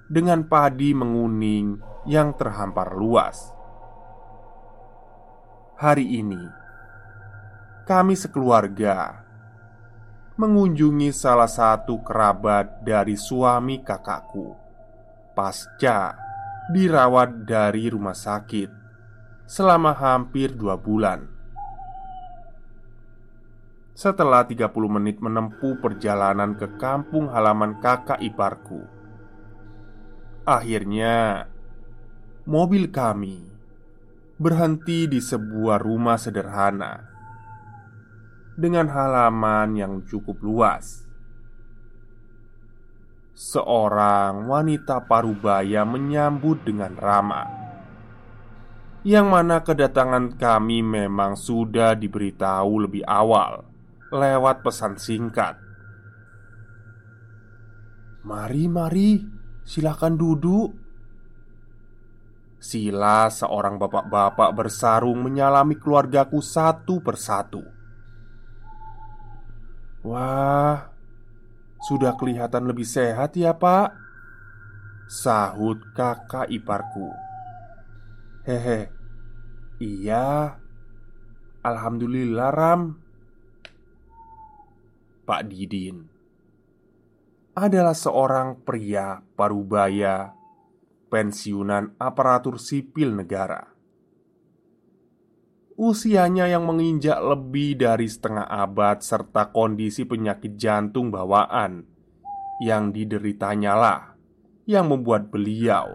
dengan 0.06 0.46
padi 0.46 0.94
menguning 0.94 1.82
yang 2.06 2.38
terhampar 2.38 2.94
luas. 2.94 3.50
Hari 5.82 6.22
ini, 6.22 6.57
kami 7.88 8.20
sekeluarga 8.20 9.24
mengunjungi 10.36 11.08
salah 11.08 11.48
satu 11.48 12.04
kerabat 12.04 12.84
dari 12.84 13.16
suami 13.16 13.80
kakakku 13.80 14.52
pasca 15.32 16.12
dirawat 16.68 17.48
dari 17.48 17.88
rumah 17.88 18.12
sakit 18.12 18.68
selama 19.48 19.96
hampir 19.96 20.52
dua 20.52 20.76
bulan. 20.76 21.24
Setelah 23.96 24.44
30 24.44 24.68
menit 24.92 25.18
menempuh 25.24 25.80
perjalanan 25.80 26.60
ke 26.60 26.76
kampung 26.78 27.32
halaman 27.34 27.82
kakak 27.82 28.22
iparku 28.22 28.84
Akhirnya 30.46 31.48
mobil 32.46 32.92
kami 32.94 33.42
berhenti 34.38 35.10
di 35.10 35.18
sebuah 35.18 35.82
rumah 35.82 36.14
sederhana 36.14 37.07
dengan 38.58 38.90
halaman 38.90 39.78
yang 39.78 39.92
cukup 40.02 40.42
luas. 40.42 41.06
Seorang 43.38 44.50
wanita 44.50 45.06
parubaya 45.06 45.86
menyambut 45.86 46.66
dengan 46.66 46.98
ramah, 46.98 47.46
yang 49.06 49.30
mana 49.30 49.62
kedatangan 49.62 50.34
kami 50.34 50.82
memang 50.82 51.38
sudah 51.38 51.94
diberitahu 51.94 52.90
lebih 52.90 53.06
awal 53.06 53.62
lewat 54.10 54.66
pesan 54.66 54.98
singkat. 54.98 55.54
"Mari, 58.26 58.66
mari, 58.66 59.22
silakan 59.62 60.18
duduk." 60.18 60.74
Sila 62.58 63.30
seorang 63.30 63.78
bapak-bapak 63.78 64.50
bersarung 64.50 65.22
menyalami 65.22 65.78
keluargaku 65.78 66.42
satu 66.42 66.98
persatu 66.98 67.77
Wah, 70.06 70.94
sudah 71.82 72.14
kelihatan 72.14 72.66
lebih 72.70 72.86
sehat 72.86 73.34
ya 73.34 73.54
pak? 73.54 73.94
Sahut 75.08 75.80
kakak 75.96 76.52
iparku. 76.52 77.10
Hehe, 78.44 78.92
iya. 79.82 80.58
Alhamdulillah 81.64 82.50
Ram. 82.54 82.82
Pak 85.28 85.42
Didin 85.50 86.08
adalah 87.58 87.92
seorang 87.92 88.62
pria 88.62 89.20
parubaya 89.34 90.32
pensiunan 91.10 91.98
aparatur 91.98 92.56
sipil 92.56 93.12
negara. 93.12 93.77
Usianya 95.78 96.50
yang 96.50 96.66
menginjak 96.66 97.22
lebih 97.22 97.78
dari 97.78 98.10
setengah 98.10 98.50
abad 98.50 98.98
serta 98.98 99.54
kondisi 99.54 100.02
penyakit 100.02 100.58
jantung 100.58 101.14
bawaan 101.14 101.86
yang 102.58 102.90
dideritanya 102.90 103.78
lah 103.78 104.02
yang 104.66 104.90
membuat 104.90 105.30
beliau 105.30 105.94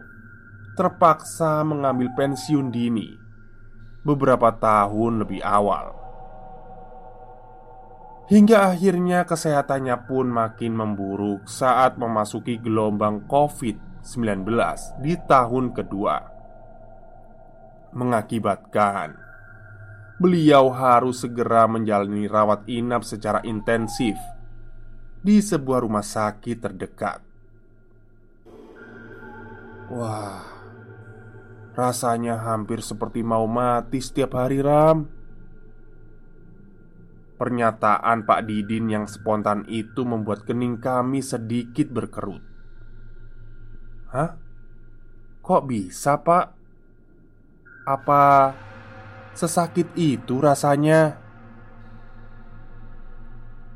terpaksa 0.80 1.68
mengambil 1.68 2.16
pensiun 2.16 2.72
dini 2.72 3.12
beberapa 4.08 4.56
tahun 4.56 5.28
lebih 5.28 5.44
awal. 5.44 5.92
Hingga 8.32 8.72
akhirnya 8.72 9.28
kesehatannya 9.28 10.08
pun 10.08 10.32
makin 10.32 10.80
memburuk 10.80 11.44
saat 11.52 12.00
memasuki 12.00 12.56
gelombang 12.56 13.28
COVID 13.28 14.08
di 15.04 15.16
tahun 15.28 15.76
kedua 15.76 16.18
Mengakibatkan 17.92 19.33
Beliau 20.24 20.72
harus 20.72 21.20
segera 21.20 21.68
menjalani 21.68 22.32
rawat 22.32 22.64
inap 22.72 23.04
secara 23.04 23.44
intensif 23.44 24.16
Di 25.20 25.44
sebuah 25.44 25.84
rumah 25.84 26.00
sakit 26.00 26.64
terdekat 26.64 27.20
Wah 29.92 30.48
Rasanya 31.76 32.40
hampir 32.40 32.80
seperti 32.80 33.20
mau 33.20 33.44
mati 33.52 34.00
setiap 34.00 34.40
hari 34.40 34.64
Ram 34.64 35.12
Pernyataan 37.36 38.24
Pak 38.24 38.48
Didin 38.48 38.88
yang 38.88 39.12
spontan 39.12 39.68
itu 39.68 40.08
membuat 40.08 40.48
kening 40.48 40.80
kami 40.80 41.20
sedikit 41.20 41.92
berkerut 41.92 42.40
Hah? 44.08 44.40
Kok 45.44 45.68
bisa 45.68 46.16
pak? 46.24 46.56
Apa 47.84 48.24
sesakit 49.34 49.90
itu 49.98 50.40
rasanya? 50.40 51.20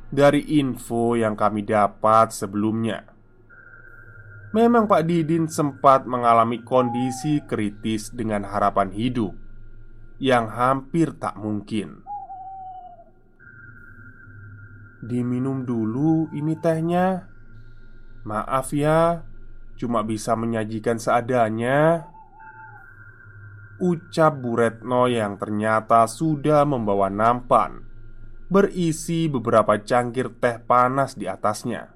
Dari 0.08 0.40
info 0.64 1.20
yang 1.20 1.36
kami 1.36 1.68
dapat 1.68 2.32
sebelumnya 2.32 3.04
Memang 4.56 4.88
Pak 4.88 5.04
Didin 5.04 5.52
sempat 5.52 6.08
mengalami 6.08 6.64
kondisi 6.64 7.44
kritis 7.44 8.16
dengan 8.16 8.48
harapan 8.48 8.96
hidup 8.96 9.36
Yang 10.16 10.46
hampir 10.56 11.08
tak 11.20 11.36
mungkin. 11.36 12.08
Diminum 15.04 15.68
dulu 15.68 16.32
ini 16.32 16.56
tehnya. 16.56 17.28
Maaf 18.24 18.72
ya 18.72 19.28
Cuma 19.76 20.02
bisa 20.02 20.34
menyajikan 20.40 20.98
seadanya 20.98 22.10
Ucap 23.78 24.42
Bu 24.42 24.58
Retno 24.58 25.06
yang 25.06 25.38
ternyata 25.38 26.10
sudah 26.10 26.66
membawa 26.66 27.14
nampan 27.14 27.86
Berisi 28.50 29.30
beberapa 29.30 29.78
cangkir 29.78 30.34
teh 30.40 30.58
panas 30.64 31.20
di 31.20 31.28
atasnya. 31.28 31.92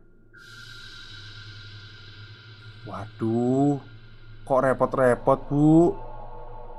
Waduh, 2.84 3.80
kok 4.44 4.60
repot-repot 4.60 5.40
bu? 5.48 5.96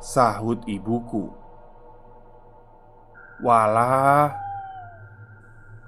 Sahut 0.04 0.60
ibuku. 0.68 1.32
Walah 3.40 4.36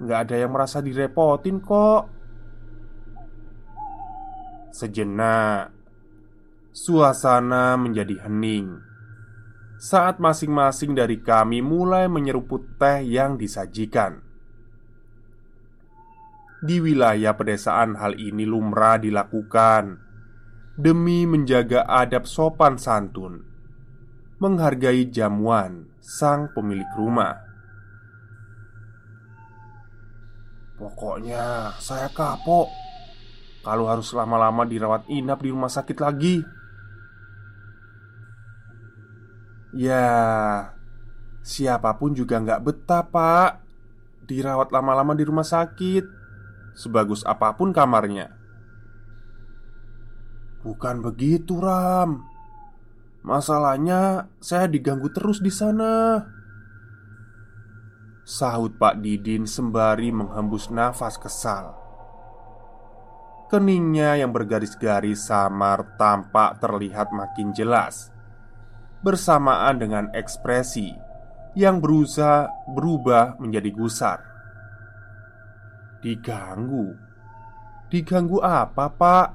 Nggak 0.01 0.19
ada 0.27 0.35
yang 0.35 0.51
merasa 0.51 0.81
direpotin 0.81 1.61
kok. 1.61 2.09
Sejenak, 4.73 5.71
suasana 6.73 7.77
menjadi 7.77 8.27
hening 8.27 8.94
saat 9.75 10.23
masing-masing 10.23 10.95
dari 10.95 11.19
kami 11.19 11.59
mulai 11.59 12.07
menyeruput 12.07 12.79
teh 12.79 13.03
yang 13.03 13.35
disajikan. 13.35 14.23
Di 16.65 16.81
wilayah 16.81 17.35
pedesaan, 17.35 17.99
hal 17.99 18.17
ini 18.17 18.47
lumrah 18.47 18.97
dilakukan 18.97 20.01
demi 20.75 21.23
menjaga 21.23 21.87
adab 21.87 22.27
sopan 22.27 22.75
santun, 22.81 23.43
menghargai 24.41 25.07
jamuan 25.07 25.87
sang 26.01 26.51
pemilik 26.51 26.89
rumah. 26.95 27.37
Pokoknya, 30.75 31.71
saya 31.79 32.11
kapok 32.11 32.67
kalau 33.63 33.89
harus 33.89 34.11
lama-lama 34.13 34.61
dirawat 34.67 35.09
inap 35.09 35.41
di 35.41 35.49
rumah 35.49 35.71
sakit 35.71 35.97
lagi. 35.97 36.43
Ya, 39.75 40.07
siapa 41.43 41.91
pun 41.99 42.15
juga 42.15 42.39
nggak 42.39 42.63
betah, 42.63 43.03
Pak. 43.03 43.59
Dirawat 44.23 44.71
lama-lama 44.71 45.11
di 45.11 45.27
rumah 45.27 45.43
sakit, 45.43 46.07
sebagus 46.79 47.27
apa 47.27 47.51
pun 47.59 47.75
kamarnya. 47.75 48.31
Bukan 50.63 51.03
begitu, 51.03 51.59
Ram. 51.59 52.23
Masalahnya 53.21 54.31
saya 54.39 54.71
diganggu 54.71 55.11
terus 55.11 55.43
di 55.43 55.51
sana. 55.51 56.23
Sahut 58.23 58.79
Pak 58.79 59.03
Didin 59.03 59.43
sembari 59.43 60.09
menghembus 60.09 60.71
nafas 60.71 61.19
kesal. 61.19 61.75
Keningnya 63.51 64.17
yang 64.17 64.31
bergaris-garis 64.31 65.29
samar 65.29 65.99
tampak 66.01 66.57
terlihat 66.63 67.13
makin 67.13 67.53
jelas 67.53 68.14
Bersamaan 69.05 69.77
dengan 69.77 70.09
ekspresi 70.17 70.89
yang 71.53 71.77
berusaha 71.77 72.49
berubah 72.73 73.37
menjadi 73.37 73.69
gusar 73.69 74.17
Diganggu? 76.01 76.97
Diganggu 77.93 78.41
apa 78.41 78.89
pak? 78.89 79.27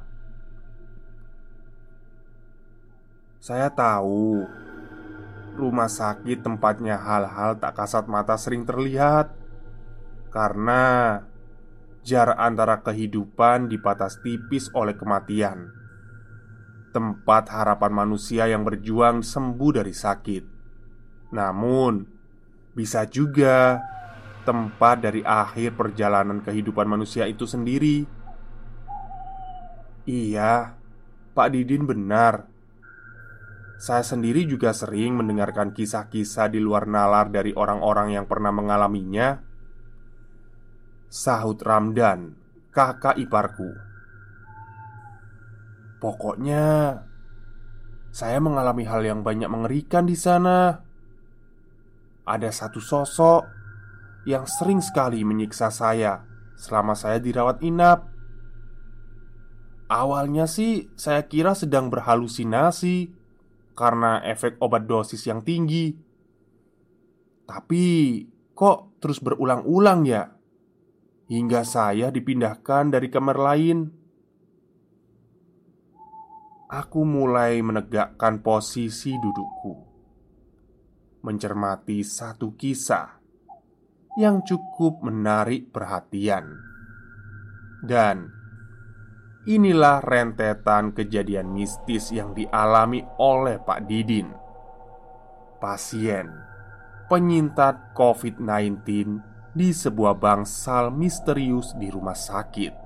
Saya 3.39 3.71
tahu 3.71 4.43
Rumah 5.55 5.87
sakit 5.87 6.43
tempatnya 6.43 6.99
hal-hal 6.99 7.55
tak 7.63 7.79
kasat 7.79 8.11
mata 8.11 8.35
sering 8.35 8.67
terlihat 8.67 9.31
Karena 10.35 11.23
Jarak 12.03 12.43
antara 12.43 12.83
kehidupan 12.83 13.71
dipatas 13.71 14.19
tipis 14.19 14.67
oleh 14.75 14.99
kematian 14.99 15.80
Tempat 16.91 17.51
harapan 17.55 17.93
manusia 17.95 18.51
yang 18.51 18.67
berjuang 18.67 19.23
sembuh 19.23 19.71
dari 19.83 19.95
sakit 19.95 20.45
Namun 21.35 21.93
Bisa 22.75 23.07
juga 23.07 23.79
Tempat 24.43 24.97
dari 25.05 25.23
akhir 25.23 25.79
perjalanan 25.79 26.43
kehidupan 26.43 26.87
manusia 26.91 27.31
itu 27.31 27.47
sendiri 27.47 28.03
Iya 30.11 30.75
Pak 31.31 31.49
Didin 31.55 31.87
benar 31.87 32.51
saya 33.81 34.05
sendiri 34.05 34.45
juga 34.45 34.77
sering 34.77 35.17
mendengarkan 35.17 35.73
kisah-kisah 35.73 36.53
di 36.53 36.61
luar 36.61 36.85
nalar 36.85 37.33
dari 37.33 37.57
orang-orang 37.57 38.13
yang 38.13 38.29
pernah 38.29 38.53
mengalaminya. 38.53 39.41
Sahut 41.09 41.57
Ramdan, 41.65 42.37
kakak 42.77 43.17
iparku. 43.17 43.90
Pokoknya, 46.01 46.97
saya 48.11 48.43
mengalami 48.43 48.89
hal 48.89 49.05
yang 49.05 49.21
banyak 49.21 49.47
mengerikan 49.47 50.09
di 50.09 50.17
sana. 50.17 50.83
Ada 52.25 52.51
satu 52.51 52.81
sosok 52.81 53.43
yang 54.25 54.49
sering 54.49 54.81
sekali 54.81 55.23
menyiksa 55.23 55.69
saya 55.69 56.25
selama 56.57 56.97
saya 56.97 57.21
dirawat 57.21 57.61
inap. 57.61 58.09
Awalnya 59.91 60.47
sih, 60.47 60.89
saya 60.97 61.27
kira 61.27 61.53
sedang 61.53 61.91
berhalusinasi 61.91 63.11
karena 63.77 64.23
efek 64.23 64.57
obat 64.63 64.87
dosis 64.87 65.25
yang 65.27 65.43
tinggi. 65.43 65.93
Tapi 67.45 67.85
kok 68.55 69.03
terus 69.03 69.19
berulang-ulang 69.19 70.07
ya? 70.07 70.31
Hingga 71.27 71.63
saya 71.67 72.15
dipindahkan 72.15 72.95
dari 72.95 73.11
kamar 73.11 73.39
lain. 73.39 74.00
Aku 76.71 77.03
mulai 77.03 77.59
menegakkan 77.67 78.47
posisi 78.47 79.19
dudukku, 79.19 79.75
mencermati 81.27 82.07
satu 82.07 82.55
kisah 82.55 83.19
yang 84.15 84.47
cukup 84.47 85.03
menarik 85.03 85.75
perhatian, 85.75 86.63
dan 87.83 88.41
Inilah 89.41 90.05
rentetan 90.05 90.93
kejadian 90.93 91.49
mistis 91.49 92.13
yang 92.13 92.37
dialami 92.37 93.01
oleh 93.17 93.57
Pak 93.57 93.89
Didin. 93.89 94.29
Pasien 95.57 96.29
penyintat 97.09 97.97
COVID-19 97.97 98.85
di 99.57 99.73
sebuah 99.73 100.21
bangsal 100.21 100.93
misterius 100.93 101.73
di 101.73 101.89
rumah 101.89 102.15
sakit 102.15 102.80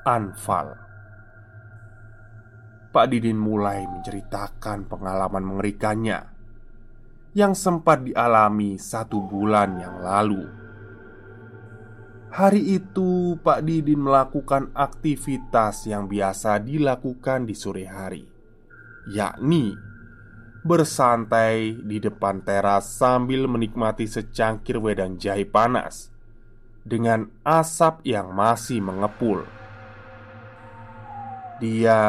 Anfal. 0.00 0.72
Pak 2.88 3.06
Didin 3.12 3.36
mulai 3.36 3.84
menceritakan 3.84 4.88
pengalaman 4.88 5.44
mengerikannya 5.44 6.24
Yang 7.36 7.54
sempat 7.60 8.02
dialami 8.02 8.80
satu 8.80 9.22
bulan 9.22 9.78
yang 9.78 10.00
lalu. 10.00 10.42
Hari 12.32 12.80
itu 12.80 13.36
Pak 13.44 13.60
Didin 13.62 14.00
melakukan 14.00 14.72
aktivitas 14.72 15.84
yang 15.84 16.08
biasa 16.08 16.64
dilakukan 16.64 17.44
di 17.44 17.54
sore 17.54 17.84
hari 17.84 18.24
Yakni 19.12 19.76
Bersantai 20.64 21.76
di 21.84 22.00
depan 22.00 22.40
teras 22.40 22.88
sambil 22.88 23.44
menikmati 23.44 24.08
secangkir 24.08 24.80
wedang 24.80 25.20
jahe 25.20 25.44
panas 25.44 26.08
Dengan 26.86 27.28
asap 27.44 28.06
yang 28.08 28.32
masih 28.32 28.80
mengepul 28.80 29.59
Dia 31.60 32.02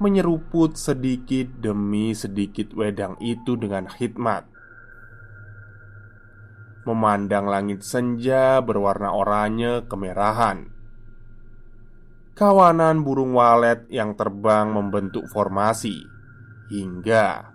menyeruput 0.00 0.80
sedikit 0.80 1.60
demi 1.60 2.16
sedikit 2.16 2.72
wedang 2.72 3.20
itu 3.20 3.54
dengan 3.60 3.84
khidmat 3.84 4.54
memandang 6.84 7.48
langit 7.48 7.80
senja 7.80 8.60
berwarna 8.60 9.10
oranye 9.12 9.88
kemerahan. 9.88 10.68
Kawanan 12.36 13.06
burung 13.06 13.32
walet 13.32 13.88
yang 13.88 14.12
terbang 14.18 14.68
membentuk 14.68 15.24
formasi 15.32 16.04
hingga 16.68 17.54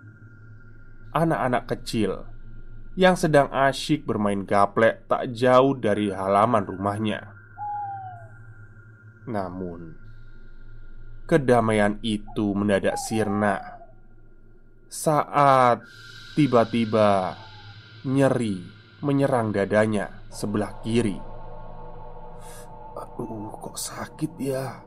anak-anak 1.12 1.68
kecil 1.68 2.26
yang 2.98 3.14
sedang 3.14 3.52
asyik 3.54 4.02
bermain 4.02 4.42
gaplek 4.42 5.06
tak 5.06 5.30
jauh 5.36 5.76
dari 5.78 6.10
halaman 6.10 6.64
rumahnya. 6.66 7.36
Namun, 9.30 9.99
kedamaian 11.30 12.02
itu 12.02 12.58
mendadak 12.58 12.98
sirna 12.98 13.78
saat 14.90 15.78
tiba-tiba 16.34 17.38
nyeri 18.02 18.58
menyerang 19.06 19.54
dadanya 19.54 20.26
sebelah 20.26 20.82
kiri. 20.82 21.14
Aduh, 22.98 23.54
kok 23.62 23.78
sakit 23.78 24.32
ya? 24.42 24.82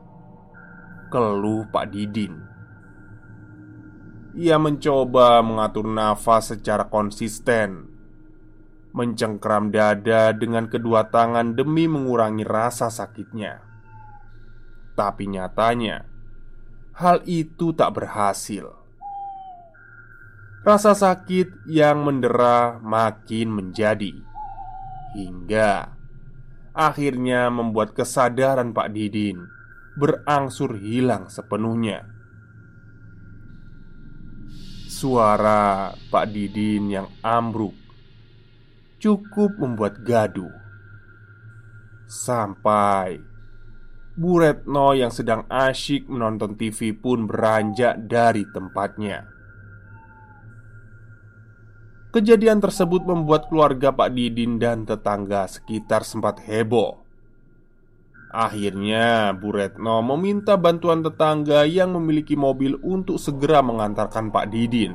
Keluh 1.08 1.64
Pak 1.72 1.88
Didin. 1.88 2.36
Ia 4.36 4.60
mencoba 4.60 5.40
mengatur 5.40 5.88
nafas 5.88 6.52
secara 6.52 6.92
konsisten, 6.92 7.88
mencengkram 8.92 9.72
dada 9.72 10.36
dengan 10.36 10.68
kedua 10.68 11.08
tangan 11.08 11.56
demi 11.56 11.88
mengurangi 11.88 12.44
rasa 12.44 12.92
sakitnya. 12.92 13.62
Tapi 14.98 15.30
nyatanya, 15.30 16.13
hal 16.94 17.26
itu 17.26 17.74
tak 17.74 17.98
berhasil. 17.98 18.84
Rasa 20.64 20.96
sakit 20.96 21.68
yang 21.68 22.08
mendera 22.08 22.80
makin 22.80 23.52
menjadi 23.52 24.16
Hingga 25.12 25.92
Akhirnya 26.72 27.52
membuat 27.52 27.92
kesadaran 27.92 28.72
Pak 28.72 28.96
Didin 28.96 29.44
Berangsur 30.00 30.80
hilang 30.80 31.28
sepenuhnya 31.28 32.08
Suara 34.88 35.92
Pak 36.08 36.32
Didin 36.32 36.88
yang 36.88 37.12
ambruk 37.20 37.76
Cukup 38.96 39.60
membuat 39.60 40.00
gaduh 40.00 40.56
Sampai 42.08 43.33
Bu 44.14 44.38
Retno 44.38 44.94
yang 44.94 45.10
sedang 45.10 45.42
asyik 45.50 46.06
menonton 46.06 46.54
TV 46.54 46.94
pun 46.94 47.26
beranjak 47.26 47.98
dari 48.06 48.46
tempatnya 48.46 49.34
Kejadian 52.14 52.62
tersebut 52.62 53.02
membuat 53.02 53.50
keluarga 53.50 53.90
Pak 53.90 54.14
Didin 54.14 54.62
dan 54.62 54.86
tetangga 54.86 55.50
sekitar 55.50 56.06
sempat 56.06 56.38
heboh. 56.46 57.02
Akhirnya, 58.30 59.34
Bu 59.34 59.50
Retno 59.50 59.98
meminta 59.98 60.54
bantuan 60.54 61.02
tetangga 61.02 61.66
yang 61.66 61.90
memiliki 61.98 62.38
mobil 62.38 62.78
untuk 62.86 63.18
segera 63.18 63.66
mengantarkan 63.66 64.30
Pak 64.30 64.46
Didin 64.46 64.94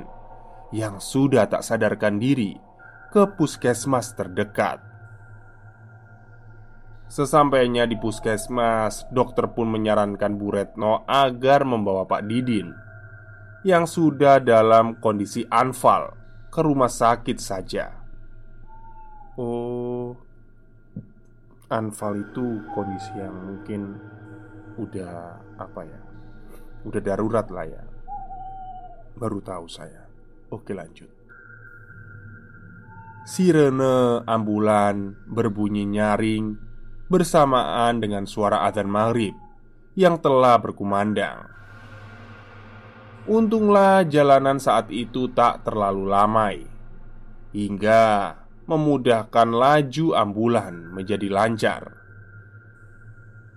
yang 0.72 1.04
sudah 1.04 1.44
tak 1.52 1.60
sadarkan 1.60 2.24
diri 2.24 2.56
ke 3.12 3.28
puskesmas 3.36 4.16
terdekat. 4.16 4.89
Sesampainya 7.10 7.90
di 7.90 7.98
puskesmas, 7.98 9.10
dokter 9.10 9.50
pun 9.50 9.66
menyarankan 9.74 10.38
Bu 10.38 10.54
Retno 10.54 11.10
agar 11.10 11.66
membawa 11.66 12.06
Pak 12.06 12.22
Didin 12.30 12.70
yang 13.66 13.90
sudah 13.90 14.38
dalam 14.38 15.02
kondisi 15.02 15.42
anfal 15.50 16.14
ke 16.54 16.62
rumah 16.62 16.86
sakit 16.86 17.38
saja. 17.42 17.90
Oh, 19.42 20.14
anfal 21.74 22.14
itu 22.22 22.62
kondisi 22.78 23.18
yang 23.18 23.34
mungkin 23.34 23.98
udah 24.78 25.42
apa 25.58 25.82
ya? 25.90 26.02
Udah 26.86 27.02
darurat 27.02 27.50
lah 27.50 27.66
ya. 27.66 27.84
Baru 29.18 29.42
tahu 29.42 29.66
saya. 29.66 30.06
Oke, 30.54 30.78
lanjut. 30.78 31.10
Sirene 33.26 34.22
ambulan 34.30 35.26
berbunyi 35.26 35.90
nyaring 35.90 36.69
bersamaan 37.10 37.98
dengan 38.00 38.30
suara 38.30 38.64
adzan 38.70 38.88
maghrib 38.88 39.34
yang 39.98 40.22
telah 40.22 40.62
berkumandang. 40.62 41.50
Untunglah 43.26 44.06
jalanan 44.06 44.62
saat 44.62 44.90
itu 44.94 45.30
tak 45.34 45.66
terlalu 45.66 46.06
lamai 46.08 46.58
hingga 47.54 48.38
memudahkan 48.70 49.50
laju 49.50 50.08
ambulan 50.14 50.94
menjadi 50.94 51.28
lancar. 51.30 51.84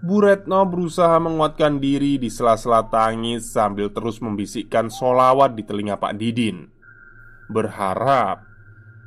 Bu 0.02 0.18
Retno 0.18 0.66
berusaha 0.66 1.14
menguatkan 1.22 1.78
diri 1.78 2.18
di 2.18 2.26
sela-sela 2.26 2.90
tangis 2.90 3.54
sambil 3.54 3.86
terus 3.94 4.18
membisikkan 4.18 4.90
solawat 4.90 5.54
di 5.54 5.62
telinga 5.62 5.94
Pak 5.94 6.18
Didin 6.18 6.66
Berharap 7.46 8.42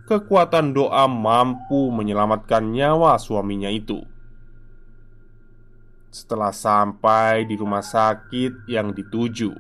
kekuatan 0.08 0.72
doa 0.72 1.04
mampu 1.10 1.92
menyelamatkan 1.92 2.72
nyawa 2.72 3.20
suaminya 3.20 3.68
itu. 3.68 4.15
Setelah 6.16 6.56
sampai 6.56 7.44
di 7.44 7.60
rumah 7.60 7.84
sakit 7.84 8.72
yang 8.72 8.96
dituju, 8.96 9.52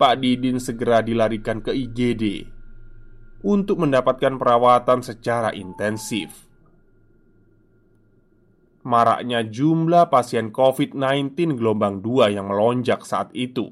Pak 0.00 0.14
Didin 0.24 0.56
segera 0.56 1.04
dilarikan 1.04 1.60
ke 1.60 1.68
IGD 1.68 2.48
untuk 3.44 3.84
mendapatkan 3.84 4.40
perawatan 4.40 5.04
secara 5.04 5.52
intensif. 5.52 6.48
Maraknya 8.88 9.44
jumlah 9.44 10.08
pasien 10.08 10.48
COVID-19 10.48 11.60
gelombang 11.60 12.00
2 12.00 12.32
yang 12.32 12.48
melonjak 12.48 13.04
saat 13.04 13.28
itu 13.36 13.68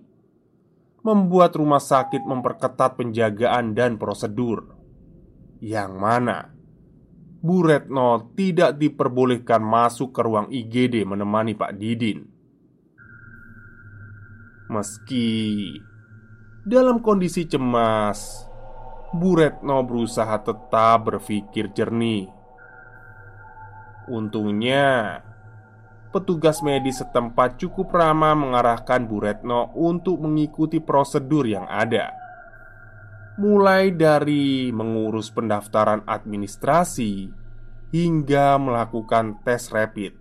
membuat 1.00 1.56
rumah 1.56 1.80
sakit 1.80 2.20
memperketat 2.20 3.00
penjagaan 3.00 3.72
dan 3.72 3.96
prosedur 3.96 4.76
yang 5.64 5.96
mana 5.96 6.53
Bu 7.44 7.60
Retno 7.60 8.32
tidak 8.32 8.80
diperbolehkan 8.80 9.60
masuk 9.60 10.16
ke 10.16 10.24
ruang 10.24 10.48
IGD 10.48 11.04
menemani 11.04 11.52
Pak 11.52 11.76
Didin. 11.76 12.24
Meski 14.72 15.28
dalam 16.64 17.04
kondisi 17.04 17.44
cemas, 17.44 18.48
Bu 19.12 19.36
Retno 19.36 19.84
berusaha 19.84 20.40
tetap 20.40 21.04
berpikir 21.04 21.68
jernih. 21.76 22.32
Untungnya, 24.08 25.20
petugas 26.16 26.64
medis 26.64 27.04
setempat 27.04 27.60
cukup 27.60 27.92
ramah 27.92 28.32
mengarahkan 28.32 29.04
Bu 29.04 29.20
Retno 29.20 29.68
untuk 29.76 30.16
mengikuti 30.16 30.80
prosedur 30.80 31.44
yang 31.44 31.68
ada 31.68 32.23
mulai 33.34 33.90
dari 33.90 34.70
mengurus 34.70 35.30
pendaftaran 35.34 36.06
administrasi 36.06 37.30
hingga 37.90 38.58
melakukan 38.58 39.42
tes 39.42 39.70
rapid. 39.74 40.14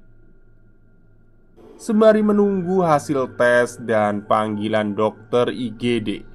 Sembari 1.78 2.26
menunggu 2.26 2.82
hasil 2.82 3.38
tes 3.38 3.78
dan 3.82 4.24
panggilan 4.26 4.96
dokter 4.98 5.52
IGD, 5.52 6.26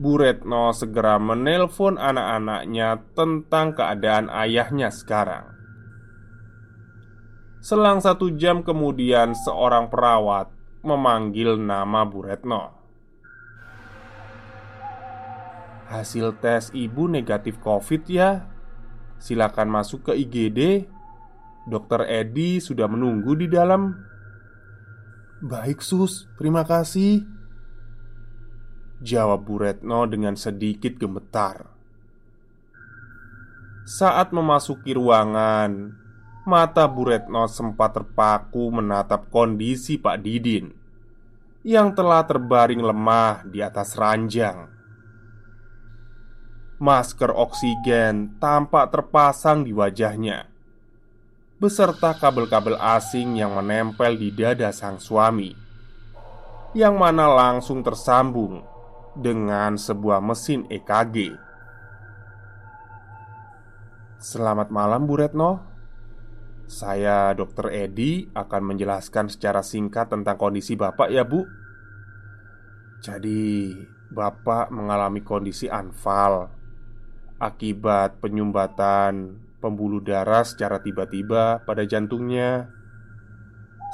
Bu 0.00 0.16
Retno 0.16 0.72
segera 0.72 1.20
menelpon 1.20 2.00
anak-anaknya 2.00 3.04
tentang 3.12 3.76
keadaan 3.76 4.32
ayahnya 4.32 4.88
sekarang. 4.88 5.52
Selang 7.60 8.00
satu 8.00 8.32
jam 8.32 8.64
kemudian, 8.64 9.36
seorang 9.36 9.92
perawat 9.92 10.48
memanggil 10.80 11.60
nama 11.60 12.08
Bu 12.08 12.24
Retno. 12.24 12.79
Hasil 15.90 16.38
tes 16.38 16.70
ibu 16.70 17.10
negatif 17.10 17.58
COVID 17.58 18.06
ya. 18.06 18.46
Silakan 19.18 19.74
masuk 19.74 20.06
ke 20.06 20.12
IGD. 20.22 20.86
Dokter 21.66 22.06
Edi 22.06 22.62
sudah 22.62 22.86
menunggu 22.86 23.34
di 23.34 23.50
dalam. 23.50 23.98
Baik, 25.42 25.82
Sus. 25.82 26.30
Terima 26.38 26.62
kasih. 26.62 27.26
Jawab 29.02 29.42
Bu 29.42 29.66
Retno 29.66 30.06
dengan 30.06 30.38
sedikit 30.38 30.94
gemetar. 30.94 31.66
Saat 33.82 34.30
memasuki 34.30 34.94
ruangan, 34.94 35.90
mata 36.46 36.86
Bu 36.86 37.10
Retno 37.10 37.50
sempat 37.50 37.98
terpaku 37.98 38.70
menatap 38.70 39.26
kondisi 39.26 39.98
Pak 39.98 40.22
Didin 40.22 40.70
yang 41.66 41.90
telah 41.98 42.22
terbaring 42.22 42.78
lemah 42.78 43.42
di 43.42 43.58
atas 43.58 43.98
ranjang 43.98 44.79
masker 46.80 47.28
oksigen 47.28 48.40
tampak 48.40 48.88
terpasang 48.88 49.68
di 49.68 49.76
wajahnya, 49.76 50.48
beserta 51.60 52.16
kabel-kabel 52.16 52.80
asing 52.80 53.36
yang 53.36 53.52
menempel 53.52 54.16
di 54.16 54.32
dada 54.32 54.72
sang 54.72 54.96
suami, 54.96 55.52
yang 56.72 56.96
mana 56.96 57.28
langsung 57.28 57.84
tersambung 57.84 58.64
dengan 59.12 59.76
sebuah 59.76 60.24
mesin 60.24 60.64
EKG. 60.72 61.36
Selamat 64.16 64.72
malam, 64.72 65.04
Bu 65.04 65.20
Retno. 65.20 65.60
Saya, 66.64 67.36
Dr. 67.36 67.76
Edi, 67.76 68.24
akan 68.32 68.72
menjelaskan 68.72 69.28
secara 69.28 69.60
singkat 69.60 70.08
tentang 70.08 70.40
kondisi 70.40 70.80
Bapak, 70.80 71.12
ya, 71.12 71.28
Bu. 71.28 71.44
Jadi, 73.04 73.74
Bapak 74.12 74.72
mengalami 74.72 75.20
kondisi 75.20 75.66
anfal 75.66 76.59
akibat 77.40 78.20
penyumbatan 78.20 79.40
pembuluh 79.64 80.04
darah 80.04 80.44
secara 80.44 80.84
tiba-tiba 80.84 81.64
pada 81.64 81.88
jantungnya. 81.88 82.68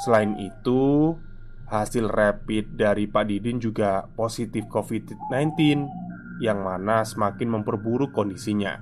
Selain 0.02 0.34
itu, 0.36 1.14
hasil 1.70 2.10
rapid 2.10 2.76
dari 2.76 3.06
Pak 3.08 3.24
Didin 3.30 3.62
juga 3.62 4.06
positif 4.12 4.66
COVID-19 4.68 5.56
yang 6.42 6.60
mana 6.60 7.06
semakin 7.06 7.58
memperburuk 7.58 8.12
kondisinya. 8.12 8.76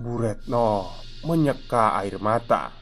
Bu 0.00 0.18
Retno 0.18 0.88
menyeka 1.28 2.00
air 2.00 2.16
mata. 2.18 2.72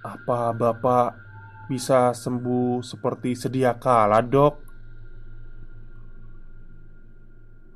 Apa 0.00 0.56
Bapak 0.56 1.08
bisa 1.68 2.16
sembuh 2.16 2.80
seperti 2.80 3.36
sedia 3.36 3.76
kala, 3.76 4.24
Dok? 4.24 4.69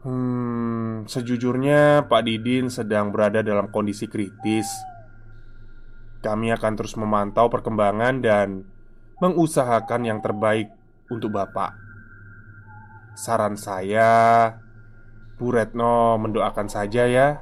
Hmm, 0.05 1.09
sejujurnya 1.09 2.05
Pak 2.12 2.29
Didin 2.29 2.69
sedang 2.69 3.09
berada 3.09 3.40
dalam 3.40 3.73
kondisi 3.73 4.05
kritis. 4.05 4.69
Kami 6.21 6.53
akan 6.53 6.73
terus 6.77 6.93
memantau 7.01 7.49
perkembangan 7.49 8.21
dan 8.21 8.69
mengusahakan 9.25 10.05
yang 10.05 10.21
terbaik 10.21 10.69
untuk 11.09 11.33
Bapak. 11.33 11.73
Saran 13.17 13.57
saya, 13.57 14.53
Bu 15.40 15.57
Retno 15.57 16.21
mendoakan 16.21 16.69
saja 16.69 17.09
ya. 17.09 17.40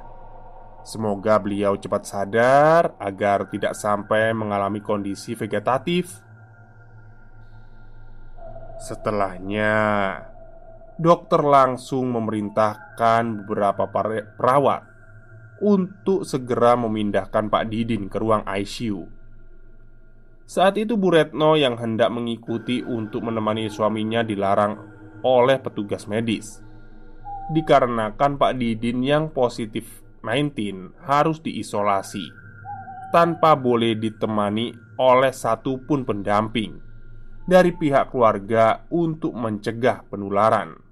Semoga 0.87 1.43
beliau 1.43 1.75
cepat 1.75 2.07
sadar 2.07 2.95
agar 2.95 3.51
tidak 3.51 3.75
sampai 3.75 4.31
mengalami 4.31 4.79
kondisi 4.79 5.35
vegetatif. 5.35 6.23
Setelahnya, 8.79 9.75
dokter 10.99 11.41
langsung 11.41 12.13
memerintahkan 12.13 13.45
beberapa 13.45 13.89
perawat 14.37 14.81
untuk 15.63 16.27
segera 16.27 16.75
memindahkan 16.75 17.47
Pak 17.47 17.63
Didin 17.71 18.11
ke 18.11 18.17
ruang 18.19 18.43
ICU. 18.43 19.23
Saat 20.43 20.75
itu 20.75 20.99
Bu 20.99 21.15
Retno 21.15 21.55
yang 21.55 21.79
hendak 21.79 22.11
mengikuti 22.11 22.83
untuk 22.83 23.23
menemani 23.23 23.71
suaminya 23.71 24.27
dilarang 24.27 24.75
oleh 25.23 25.55
petugas 25.63 26.03
medis 26.05 26.59
Dikarenakan 27.55 28.35
Pak 28.35 28.59
Didin 28.59 28.99
yang 28.99 29.31
positif 29.31 30.03
19 30.19 30.99
harus 31.07 31.39
diisolasi 31.39 32.27
Tanpa 33.15 33.55
boleh 33.55 33.95
ditemani 33.95 34.99
oleh 34.99 35.31
satupun 35.31 36.03
pendamping 36.03 36.75
Dari 37.47 37.71
pihak 37.71 38.11
keluarga 38.11 38.83
untuk 38.91 39.31
mencegah 39.39 40.03
penularan 40.11 40.82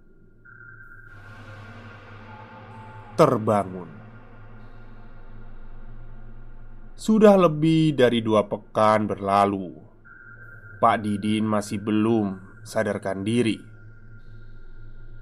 terbangun. 3.22 3.86
Sudah 6.98 7.38
lebih 7.38 7.94
dari 7.94 8.18
dua 8.26 8.50
pekan 8.50 9.06
berlalu, 9.06 9.78
Pak 10.82 11.06
Didin 11.06 11.46
masih 11.46 11.78
belum 11.78 12.42
sadarkan 12.66 13.22
diri. 13.22 13.62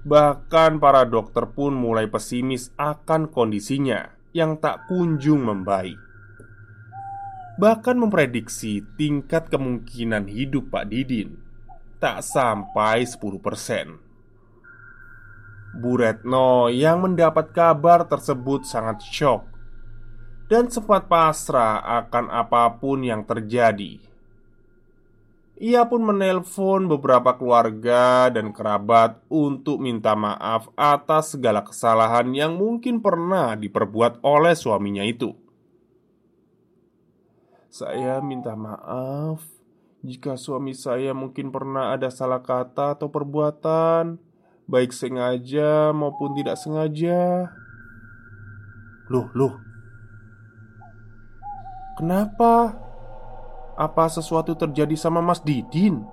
Bahkan 0.00 0.80
para 0.80 1.04
dokter 1.04 1.44
pun 1.52 1.76
mulai 1.76 2.08
pesimis 2.08 2.72
akan 2.80 3.28
kondisinya 3.28 4.16
yang 4.32 4.56
tak 4.56 4.88
kunjung 4.88 5.44
membaik. 5.44 6.00
bahkan 7.60 7.92
memprediksi 7.92 8.80
tingkat 8.96 9.52
kemungkinan 9.52 10.24
hidup 10.32 10.72
Pak 10.72 10.88
Didin 10.88 11.36
tak 12.00 12.24
sampai 12.24 13.04
10% 13.04 14.09
Bu 15.70 16.02
Retno 16.02 16.66
yang 16.66 17.06
mendapat 17.06 17.54
kabar 17.54 18.02
tersebut 18.10 18.66
sangat 18.66 19.06
shock 19.06 19.46
dan 20.50 20.66
sempat 20.66 21.06
pasrah 21.06 21.78
akan 22.02 22.26
apa 22.26 22.74
pun 22.82 23.06
yang 23.06 23.22
terjadi. 23.22 24.02
Ia 25.60 25.84
pun 25.86 26.02
menelpon 26.02 26.88
beberapa 26.88 27.36
keluarga 27.36 28.32
dan 28.32 28.50
kerabat 28.50 29.20
untuk 29.28 29.78
minta 29.78 30.16
maaf 30.16 30.72
atas 30.72 31.36
segala 31.36 31.60
kesalahan 31.60 32.32
yang 32.32 32.56
mungkin 32.56 32.98
pernah 33.04 33.54
diperbuat 33.54 34.24
oleh 34.24 34.56
suaminya 34.56 35.04
itu. 35.04 35.36
Saya 37.70 38.18
minta 38.24 38.56
maaf 38.58 39.44
jika 40.00 40.34
suami 40.40 40.72
saya 40.72 41.12
mungkin 41.12 41.52
pernah 41.52 41.92
ada 41.92 42.08
salah 42.08 42.40
kata 42.40 42.96
atau 42.96 43.12
perbuatan 43.12 44.29
baik 44.70 44.94
sengaja 44.94 45.90
maupun 45.90 46.38
tidak 46.38 46.54
sengaja. 46.54 47.50
Loh, 49.10 49.26
loh. 49.34 49.58
Kenapa? 51.98 52.78
Apa 53.74 54.06
sesuatu 54.06 54.54
terjadi 54.54 54.94
sama 54.94 55.18
Mas 55.18 55.42
Didin? 55.42 56.06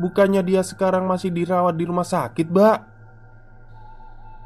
Bukannya 0.00 0.40
dia 0.40 0.64
sekarang 0.64 1.04
masih 1.04 1.28
dirawat 1.28 1.76
di 1.76 1.84
rumah 1.84 2.08
sakit, 2.08 2.48
Mbak? 2.48 2.78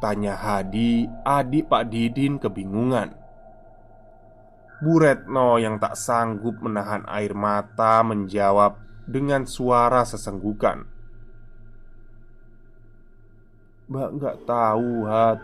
Tanya 0.02 0.34
Hadi, 0.34 1.06
adik 1.22 1.70
Pak 1.70 1.88
Didin 1.88 2.42
kebingungan. 2.42 3.14
Bu 4.82 5.00
Retno 5.00 5.56
yang 5.56 5.78
tak 5.78 5.94
sanggup 5.94 6.60
menahan 6.60 7.06
air 7.06 7.32
mata 7.32 8.02
menjawab 8.02 8.76
dengan 9.06 9.46
suara 9.48 10.02
sesenggukan. 10.02 10.93
Mbak 13.88 14.10
nggak 14.16 14.36
tahu 14.48 15.04
Hat. 15.04 15.40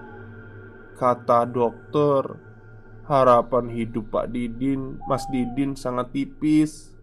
Kata 0.97 1.49
dokter 1.49 2.37
Harapan 3.09 3.73
hidup 3.73 4.13
Pak 4.15 4.31
Didin 4.31 5.01
Mas 5.05 5.27
Didin 5.29 5.75
sangat 5.75 6.15
tipis. 6.15 6.95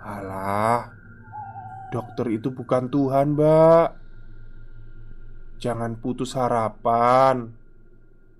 Alah 0.00 0.94
Dokter 1.92 2.28
itu 2.32 2.52
bukan 2.52 2.92
Tuhan 2.92 3.36
mbak. 3.36 3.96
Jangan 5.58 5.98
putus 5.98 6.36
harapan 6.38 7.50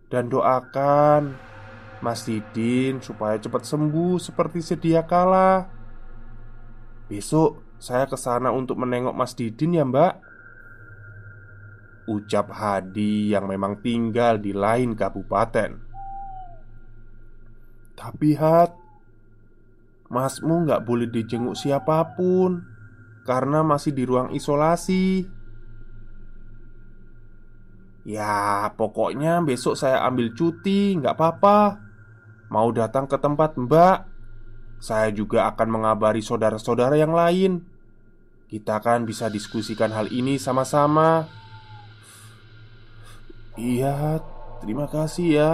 Dan 0.06 0.30
doakan 0.30 1.34
Mas 1.98 2.24
Didin 2.24 3.02
supaya 3.02 3.36
cepat 3.36 3.66
sembuh 3.66 4.22
seperti 4.22 4.62
sedia 4.62 5.02
kala. 5.02 5.66
Besok 7.10 7.64
saya 7.82 8.06
ke 8.06 8.14
sana 8.14 8.54
untuk 8.54 8.78
menengok 8.78 9.16
Mas 9.16 9.34
Didin 9.34 9.76
ya 9.76 9.84
mbak 9.84 10.27
Ucap 12.08 12.48
Hadi 12.48 13.36
yang 13.36 13.44
memang 13.44 13.84
tinggal 13.84 14.40
di 14.40 14.56
lain 14.56 14.96
kabupaten. 14.96 15.76
Tapi 17.92 18.30
Hat 18.32 18.72
Masmu 20.08 20.64
nggak 20.64 20.88
boleh 20.88 21.04
dijenguk 21.12 21.52
siapa 21.52 22.16
pun 22.16 22.64
Karena 23.28 23.60
masih 23.60 23.92
di 23.92 24.08
ruang 24.08 24.32
isolasi. 24.32 25.28
Ya 28.08 28.72
pokoknya 28.72 29.44
besok 29.44 29.76
saya 29.76 30.00
ambil 30.08 30.32
cuti 30.32 30.96
nggak 30.96 31.12
apa-apa. 31.12 31.76
Mau 32.48 32.72
datang 32.72 33.04
ke 33.04 33.20
tempat 33.20 33.60
mbak 33.60 34.08
Saya 34.80 35.12
juga 35.12 35.44
akan 35.52 35.68
mengabari 35.68 36.24
saudara-saudara 36.24 36.96
yang 36.96 37.12
lain. 37.12 37.68
Kita 38.48 38.80
kan 38.80 39.04
bisa 39.04 39.28
diskusikan 39.28 39.92
hal 39.92 40.08
ini 40.08 40.40
sama-sama 40.40 41.28
Iya, 43.58 44.22
terima 44.62 44.86
kasih 44.86 45.28
ya. 45.34 45.52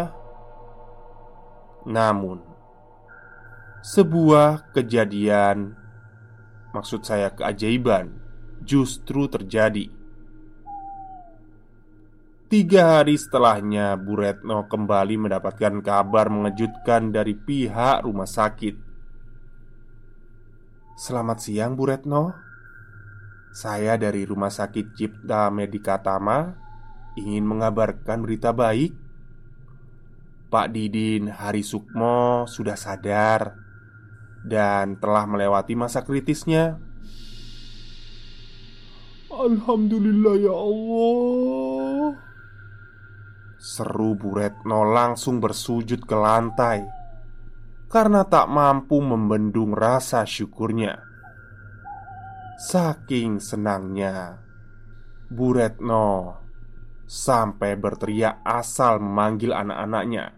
Namun, 1.89 2.45
sebuah 3.81 4.77
kejadian, 4.77 5.73
maksud 6.77 7.01
saya 7.01 7.33
keajaiban, 7.33 8.13
justru 8.61 9.25
terjadi. 9.33 9.89
Tiga 12.53 13.01
hari 13.01 13.17
setelahnya, 13.17 13.97
Bu 13.97 14.21
Retno 14.21 14.69
kembali 14.69 15.25
mendapatkan 15.25 15.81
kabar 15.81 16.29
mengejutkan 16.29 17.09
dari 17.09 17.33
pihak 17.33 18.05
rumah 18.05 18.29
sakit. 18.29 18.77
Selamat 21.01 21.41
siang, 21.41 21.73
Bu 21.73 21.89
Retno. 21.89 22.37
Saya 23.55 23.95
dari 23.95 24.27
Rumah 24.27 24.51
Sakit 24.51 24.99
Cipta 24.99 25.47
Medikatama 25.47 26.64
ingin 27.15 27.47
mengabarkan 27.47 28.23
berita 28.23 28.51
baik. 28.51 28.95
Pak 30.51 30.71
Didin 30.71 31.31
Hari 31.35 31.67
Sukmo 31.67 32.47
sudah 32.47 32.79
sadar 32.79 33.59
dan 34.47 35.01
telah 35.03 35.27
melewati 35.27 35.75
masa 35.75 36.07
kritisnya. 36.07 36.79
Alhamdulillah 39.35 40.35
ya 40.39 40.55
Allah. 40.55 42.23
Seru 43.59 44.15
Bu 44.15 44.37
Retno 44.37 44.87
langsung 44.87 45.43
bersujud 45.43 46.07
ke 46.07 46.15
lantai 46.15 46.85
karena 47.91 48.23
tak 48.29 48.47
mampu 48.47 49.03
membendung 49.03 49.75
rasa 49.75 50.23
syukurnya. 50.23 51.03
Saking 52.61 53.43
senangnya, 53.43 54.39
Bu 55.27 55.51
Retno 55.57 56.44
Sampai 57.05 57.77
berteriak 57.77 58.41
asal 58.45 58.99
memanggil 58.99 59.53
anak-anaknya. 59.53 60.33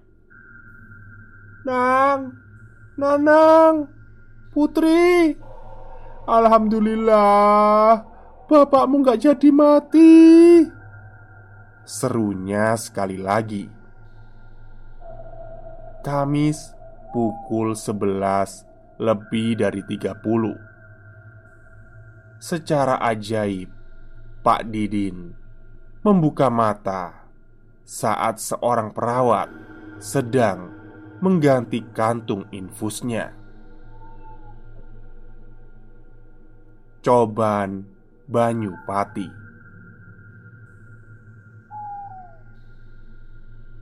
Nang 1.66 2.34
Nanang 2.96 3.92
Putri. 4.50 5.36
Alhamdulillah 6.26 8.02
Bapakmu 8.46 9.02
gak 9.02 9.26
jadi 9.26 9.50
mati. 9.50 10.62
Serunya 11.86 12.74
sekali 12.78 13.18
lagi. 13.18 13.66
Kamis 16.06 16.70
pukul 17.10 17.74
11 17.74 19.02
lebih 19.02 19.58
dari 19.58 19.82
30 19.82 20.14
Secara 22.38 23.02
ajaib 23.02 23.66
Pak 24.46 24.70
Didin 24.70 25.45
membuka 26.06 26.46
mata 26.46 27.26
saat 27.82 28.38
seorang 28.38 28.94
perawat 28.94 29.50
sedang 29.98 30.70
mengganti 31.18 31.82
kantung 31.90 32.46
infusnya. 32.54 33.34
Coban 37.02 37.82
Banyu 38.30 38.78
Pati 38.86 39.26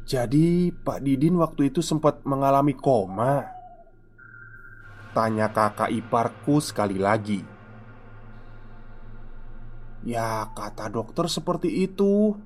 Jadi 0.08 0.72
Pak 0.72 1.04
Didin 1.04 1.36
waktu 1.36 1.68
itu 1.68 1.84
sempat 1.84 2.24
mengalami 2.24 2.72
koma? 2.72 3.44
Tanya 5.12 5.52
kakak 5.52 5.92
iparku 5.92 6.60
sekali 6.60 6.96
lagi 6.96 7.53
Ya, 10.04 10.52
kata 10.52 10.92
dokter 10.92 11.24
seperti 11.32 11.88
itu. 11.88 12.36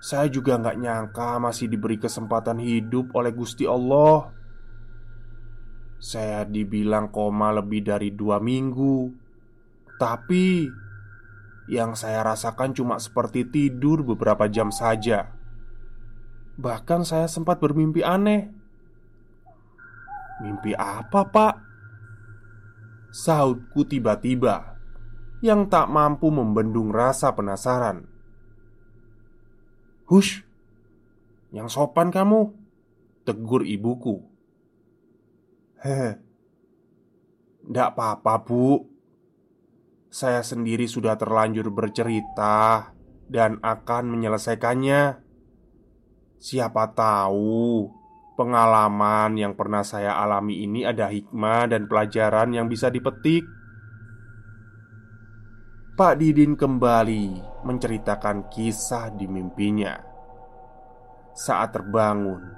Saya 0.00 0.28
juga 0.32 0.56
nggak 0.56 0.80
nyangka 0.80 1.36
masih 1.36 1.68
diberi 1.68 2.00
kesempatan 2.00 2.60
hidup 2.64 3.12
oleh 3.12 3.32
Gusti 3.32 3.68
Allah. 3.68 4.32
Saya 6.00 6.44
dibilang 6.48 7.12
koma 7.12 7.52
lebih 7.52 7.84
dari 7.88 8.12
dua 8.12 8.36
minggu, 8.36 9.08
tapi 9.96 10.68
yang 11.68 11.96
saya 11.96 12.20
rasakan 12.20 12.76
cuma 12.76 13.00
seperti 13.00 13.48
tidur 13.48 14.04
beberapa 14.04 14.44
jam 14.48 14.68
saja. 14.68 15.32
Bahkan 16.60 17.08
saya 17.08 17.24
sempat 17.28 17.60
bermimpi 17.60 18.04
aneh. 18.04 18.52
Mimpi 20.44 20.76
apa, 20.76 21.24
Pak? 21.24 21.54
Sahutku 23.08 23.88
tiba-tiba 23.88 24.73
yang 25.44 25.68
tak 25.68 25.92
mampu 25.92 26.32
membendung 26.32 26.88
rasa 26.88 27.36
penasaran. 27.36 28.08
"Hush, 30.08 30.40
yang 31.52 31.68
sopan 31.68 32.08
kamu!" 32.08 32.56
tegur 33.28 33.68
ibuku. 33.68 34.24
"Hehe, 35.84 36.16
ndak 37.68 37.92
apa-apa, 37.92 38.40
Bu. 38.40 38.88
Saya 40.08 40.40
sendiri 40.40 40.88
sudah 40.88 41.20
terlanjur 41.20 41.68
bercerita 41.68 42.94
dan 43.28 43.60
akan 43.60 44.14
menyelesaikannya. 44.14 45.20
Siapa 46.38 46.94
tahu 46.94 47.90
Pengalaman 48.34 49.38
yang 49.38 49.54
pernah 49.54 49.86
saya 49.86 50.18
alami 50.18 50.66
ini 50.66 50.82
ada 50.82 51.06
hikmah 51.06 51.70
dan 51.70 51.86
pelajaran 51.86 52.50
yang 52.50 52.66
bisa 52.66 52.90
dipetik. 52.90 53.46
Pak 55.94 56.18
Didin 56.18 56.58
kembali 56.58 57.38
menceritakan 57.62 58.50
kisah 58.50 59.14
di 59.14 59.30
mimpinya. 59.30 59.94
Saat 61.38 61.78
terbangun, 61.78 62.50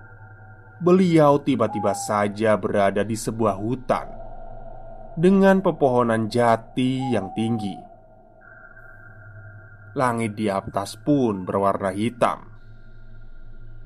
beliau 0.81 1.37
tiba-tiba 1.45 1.93
saja 1.93 2.57
berada 2.57 3.05
di 3.05 3.13
sebuah 3.13 3.61
hutan 3.61 4.09
dengan 5.21 5.61
pepohonan 5.61 6.33
jati 6.33 7.13
yang 7.13 7.29
tinggi. 7.37 7.77
Langit 9.93 10.33
di 10.33 10.49
atas 10.49 10.97
pun 10.97 11.45
berwarna 11.45 11.93
hitam, 11.93 12.41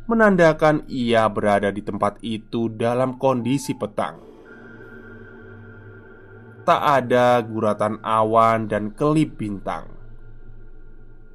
menandakan 0.06 0.86
ia 0.86 1.26
berada 1.26 1.74
di 1.74 1.82
tempat 1.82 2.22
itu 2.22 2.70
dalam 2.70 3.18
kondisi 3.18 3.74
petang. 3.74 4.29
Tak 6.70 7.02
ada 7.02 7.42
guratan 7.42 7.98
awan 7.98 8.70
dan 8.70 8.94
kelip 8.94 9.34
bintang, 9.34 9.90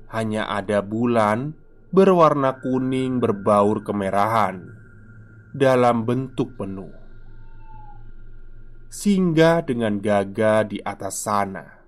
hanya 0.07 0.47
ada 0.47 0.79
bulan 0.79 1.51
berwarna 1.91 2.63
kuning 2.63 3.19
berbaur 3.19 3.83
kemerahan 3.83 4.63
dalam 5.51 6.07
bentuk 6.07 6.55
penuh 6.55 6.95
singgah 8.87 9.59
dengan 9.59 9.99
gagah 9.99 10.71
di 10.71 10.79
atas 10.79 11.27
sana. 11.27 11.83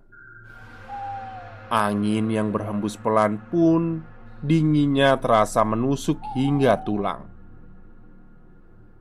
Angin 1.72 2.28
yang 2.28 2.52
berhembus 2.52 3.00
pelan 3.00 3.40
pun 3.48 4.04
dinginnya 4.44 5.16
terasa 5.24 5.64
menusuk 5.64 6.20
hingga 6.36 6.84
tulang. 6.84 7.32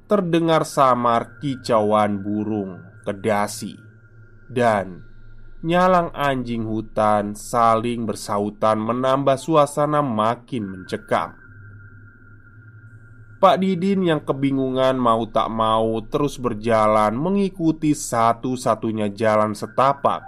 Terdengar 0.07 0.63
samar 0.63 1.43
kicauan 1.43 2.23
burung, 2.23 2.79
kedasi, 3.03 3.86
dan 4.47 5.03
nyalang 5.67 6.15
anjing 6.15 6.63
hutan 6.63 7.35
saling 7.35 8.07
bersautan 8.07 8.79
menambah 8.79 9.35
suasana 9.35 10.05
makin 10.05 10.71
mencekam. 10.71 11.35
Pak 13.37 13.61
Didin 13.61 14.01
yang 14.01 14.25
kebingungan 14.25 14.97
mau 14.97 15.29
tak 15.29 15.53
mau 15.53 16.01
terus 16.09 16.41
berjalan 16.41 17.13
mengikuti 17.13 17.93
satu-satunya 17.93 19.13
jalan 19.13 19.53
setapak 19.53 20.25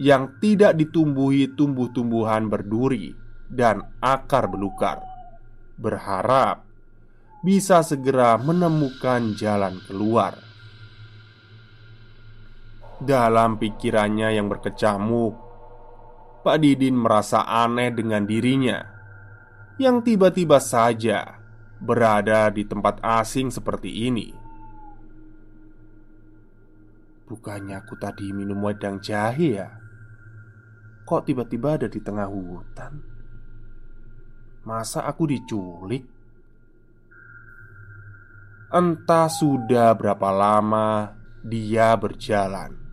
yang 0.00 0.40
tidak 0.40 0.76
ditumbuhi 0.80 1.52
tumbuh-tumbuhan 1.52 2.48
berduri 2.48 3.12
dan 3.52 3.84
akar 4.00 4.48
belukar, 4.48 5.04
berharap 5.76 6.64
bisa 7.44 7.84
segera 7.84 8.40
menemukan 8.40 9.36
jalan 9.36 9.80
keluar. 9.84 10.45
Dalam 12.96 13.60
pikirannya 13.60 14.40
yang 14.40 14.48
berkecamuk, 14.48 15.36
Pak 16.40 16.56
Didin 16.64 16.96
merasa 16.96 17.44
aneh 17.44 17.92
dengan 17.92 18.24
dirinya 18.24 18.80
yang 19.76 20.00
tiba-tiba 20.00 20.56
saja 20.56 21.36
berada 21.76 22.48
di 22.48 22.64
tempat 22.64 23.04
asing 23.04 23.52
seperti 23.52 24.08
ini. 24.08 24.32
Bukannya 27.28 27.76
aku 27.76 28.00
tadi 28.00 28.32
minum 28.32 28.64
wedang 28.64 29.02
jahe 29.02 29.60
ya? 29.60 29.68
Kok 31.04 31.22
tiba-tiba 31.28 31.76
ada 31.76 31.92
di 31.92 32.00
tengah 32.00 32.30
hutan? 32.32 32.92
Masa 34.64 35.04
aku 35.04 35.28
diculik? 35.28 36.06
Entah 38.72 39.28
sudah 39.28 39.92
berapa 39.92 40.32
lama 40.32 41.12
dia 41.44 41.92
berjalan. 41.98 42.85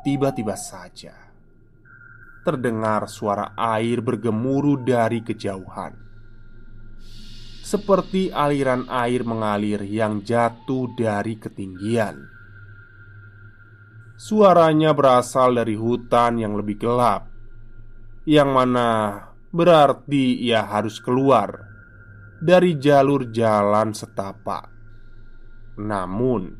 Tiba-tiba 0.00 0.56
saja 0.56 1.12
terdengar 2.40 3.04
suara 3.04 3.52
air 3.52 4.00
bergemuruh 4.00 4.80
dari 4.80 5.20
kejauhan 5.20 6.10
seperti 7.70 8.34
aliran 8.34 8.90
air 8.90 9.22
mengalir 9.22 9.86
yang 9.86 10.26
jatuh 10.26 10.90
dari 10.98 11.38
ketinggian. 11.38 12.26
Suaranya 14.18 14.90
berasal 14.90 15.54
dari 15.54 15.78
hutan 15.78 16.42
yang 16.42 16.58
lebih 16.58 16.82
gelap, 16.82 17.30
yang 18.26 18.50
mana 18.50 19.22
berarti 19.54 20.42
ia 20.42 20.66
harus 20.66 20.98
keluar 20.98 21.70
dari 22.42 22.74
jalur 22.74 23.30
jalan 23.30 23.94
setapak. 23.94 24.66
Namun, 25.78 26.50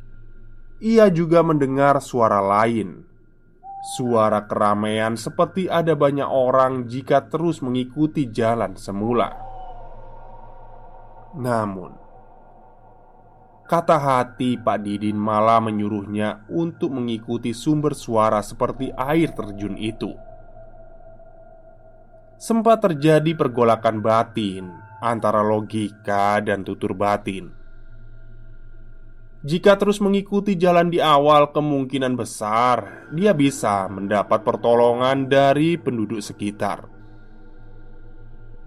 ia 0.79 1.11
juga 1.11 1.43
mendengar 1.43 1.99
suara 1.99 2.39
lain, 2.39 3.03
suara 3.81 4.45
keramaian 4.45 5.17
seperti 5.17 5.65
ada 5.67 5.97
banyak 5.97 6.29
orang 6.29 6.85
jika 6.85 7.25
terus 7.33 7.65
mengikuti 7.65 8.29
jalan 8.29 8.77
semula. 8.77 9.33
Namun, 11.37 11.95
kata 13.65 13.97
hati 13.97 14.61
Pak 14.61 14.79
Didin 14.83 15.17
malah 15.17 15.63
menyuruhnya 15.65 16.45
untuk 16.53 16.93
mengikuti 16.93 17.57
sumber 17.57 17.97
suara 17.97 18.45
seperti 18.45 18.93
air 18.93 19.33
terjun 19.33 19.79
itu. 19.79 20.13
Sempat 22.41 22.81
terjadi 22.81 23.37
pergolakan 23.37 24.01
batin 24.01 24.65
antara 25.05 25.45
logika 25.45 26.41
dan 26.41 26.65
tutur 26.65 26.97
batin. 26.97 27.60
Jika 29.41 29.81
terus 29.81 30.05
mengikuti 30.05 30.53
jalan 30.53 30.93
di 30.93 31.01
awal, 31.01 31.49
kemungkinan 31.57 32.13
besar 32.13 33.09
dia 33.09 33.33
bisa 33.33 33.89
mendapat 33.89 34.45
pertolongan 34.45 35.33
dari 35.33 35.81
penduduk 35.81 36.21
sekitar. 36.21 36.85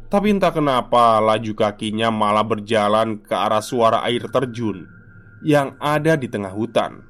Tapi 0.09 0.33
entah 0.33 0.49
kenapa 0.49 1.21
laju 1.21 1.53
kakinya 1.53 2.09
malah 2.09 2.41
berjalan 2.41 3.21
ke 3.21 3.33
arah 3.37 3.61
suara 3.61 4.01
air 4.01 4.25
terjun 4.33 4.89
yang 5.45 5.77
ada 5.77 6.17
di 6.17 6.25
tengah 6.25 6.53
hutan. 6.53 7.05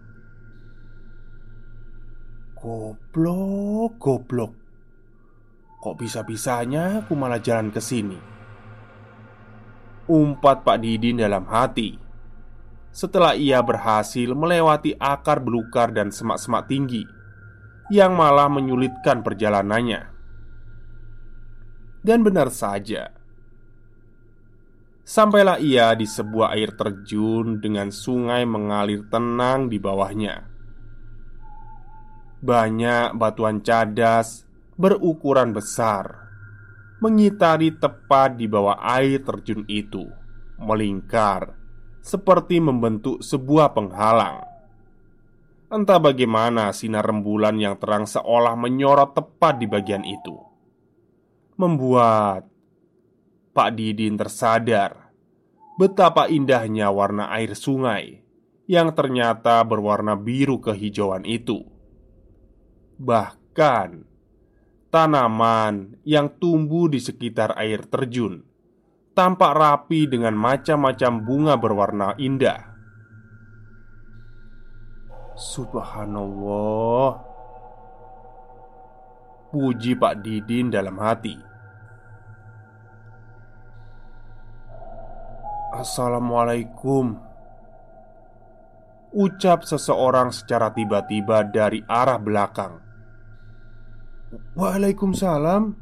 Goblok, 2.60 3.96
goblok. 3.96 4.54
Kok 5.80 5.96
bisa-bisanya 6.00 7.04
aku 7.04 7.16
malah 7.16 7.40
jalan 7.40 7.72
ke 7.72 7.80
sini? 7.80 8.20
Umpat 10.08 10.68
Pak 10.68 10.84
Didin 10.84 11.20
dalam 11.20 11.48
hati 11.48 12.03
Setelah 12.94 13.34
ia 13.34 13.58
berhasil 13.66 14.30
melewati 14.38 14.94
akar 15.02 15.42
belukar 15.42 15.90
dan 15.90 16.14
semak-semak 16.14 16.70
tinggi 16.70 17.02
Yang 17.90 18.12
malah 18.14 18.48
menyulitkan 18.54 19.26
perjalanannya. 19.26 20.14
Dan 22.06 22.22
benar 22.22 22.54
saja 22.54 23.10
Sampailah 25.04 25.58
ia 25.60 25.92
di 25.98 26.06
sebuah 26.06 26.54
air 26.56 26.78
terjun 26.78 27.60
dengan 27.60 27.92
sungai 27.92 28.48
mengalir 28.48 29.04
tenang 29.12 29.68
di 29.68 29.76
bawahnya. 29.76 30.48
Banyak 32.40 33.18
batuan 33.18 33.60
cadas 33.66 34.48
berukuran 34.78 35.52
besar 35.52 36.30
Mengitari 37.04 37.76
tepat 37.76 38.40
di 38.40 38.48
bawah 38.48 38.80
air 38.80 39.20
terjun 39.26 39.68
itu 39.68 40.08
Melingkar 40.62 41.63
Seperti 42.04 42.60
membentuk 42.60 43.24
sebuah 43.24 43.72
penghalang 43.72 44.44
Entah 45.72 45.98
bagaimana 45.98 46.70
sinar 46.76 47.08
rembulan 47.08 47.58
yang 47.58 47.80
terang 47.80 48.06
seolah 48.06 48.54
menyorot 48.60 49.16
tepat 49.16 49.58
di 49.58 49.66
bagian 49.66 50.06
itu 50.06 50.36
membuat 51.58 52.50
Pak 53.54 53.70
Didin 53.78 54.18
tersadar 54.18 55.14
betapa 55.78 56.26
indahnya 56.30 56.90
warna 56.90 57.30
air 57.34 57.54
sungai 57.54 58.26
yang 58.66 58.94
ternyata 58.94 59.62
berwarna 59.62 60.18
biru 60.18 60.58
kehijauan 60.58 61.28
itu. 61.28 61.62
Bahkan 62.98 64.06
tanaman 64.90 65.98
yang 66.06 66.30
tumbuh 66.38 66.90
di 66.90 67.02
sekitar 67.02 67.58
air 67.58 67.86
terjun 67.90 68.46
tampak 69.14 69.54
rapi 69.54 70.10
dengan 70.10 70.34
macam-macam 70.34 71.12
bunga 71.22 71.54
berwarna 71.56 72.18
indah. 72.18 72.74
Subhanallah. 75.38 77.22
Puji 79.54 79.94
Pak 79.98 80.26
Didin 80.26 80.74
dalam 80.74 80.98
hati. 80.98 81.38
Assalamualaikum. 85.74 87.18
Ucap 89.14 89.62
seseorang 89.62 90.34
secara 90.34 90.74
tiba-tiba 90.74 91.46
dari 91.46 91.86
arah 91.86 92.18
belakang. 92.18 92.82
Waalaikumsalam. 94.58 95.78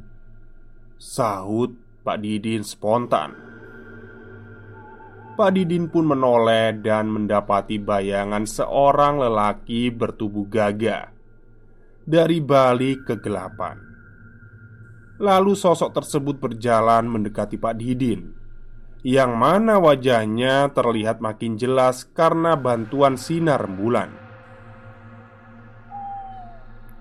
Sahut 1.00 1.91
Pak 2.02 2.18
Didin 2.18 2.66
spontan 2.66 3.38
Pak 5.38 5.54
Didin 5.54 5.86
pun 5.86 6.10
menoleh 6.10 6.74
dan 6.82 7.14
mendapati 7.14 7.78
bayangan 7.78 8.50
seorang 8.50 9.22
lelaki 9.22 9.94
bertubuh 9.94 10.50
gagah 10.50 11.14
dari 12.02 12.42
balik 12.42 13.06
kegelapan. 13.06 13.78
Lalu 15.22 15.54
sosok 15.54 15.94
tersebut 15.94 16.42
berjalan 16.42 17.06
mendekati 17.06 17.62
Pak 17.62 17.78
Didin, 17.78 18.34
yang 19.06 19.38
mana 19.38 19.78
wajahnya 19.78 20.74
terlihat 20.74 21.22
makin 21.22 21.62
jelas 21.62 22.10
karena 22.18 22.58
bantuan 22.58 23.14
sinar 23.14 23.62
rembulan. 23.62 24.10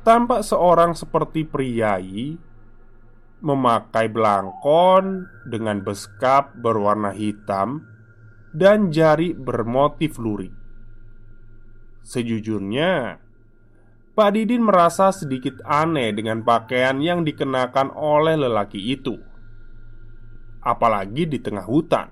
Tampak 0.04 0.44
seorang 0.44 0.92
seperti 0.92 1.48
priai 1.48 2.49
memakai 3.40 4.12
belangkon 4.12 5.28
dengan 5.48 5.80
beskap 5.80 6.52
berwarna 6.60 7.12
hitam 7.12 7.84
dan 8.52 8.92
jari 8.92 9.32
bermotif 9.32 10.20
lurik. 10.20 10.52
Sejujurnya, 12.04 13.20
Pak 14.12 14.30
Didin 14.36 14.64
merasa 14.64 15.14
sedikit 15.14 15.64
aneh 15.64 16.12
dengan 16.12 16.44
pakaian 16.44 17.00
yang 17.00 17.24
dikenakan 17.24 17.94
oleh 17.96 18.36
lelaki 18.36 18.80
itu, 18.92 19.16
apalagi 20.60 21.24
di 21.24 21.38
tengah 21.40 21.64
hutan. 21.64 22.08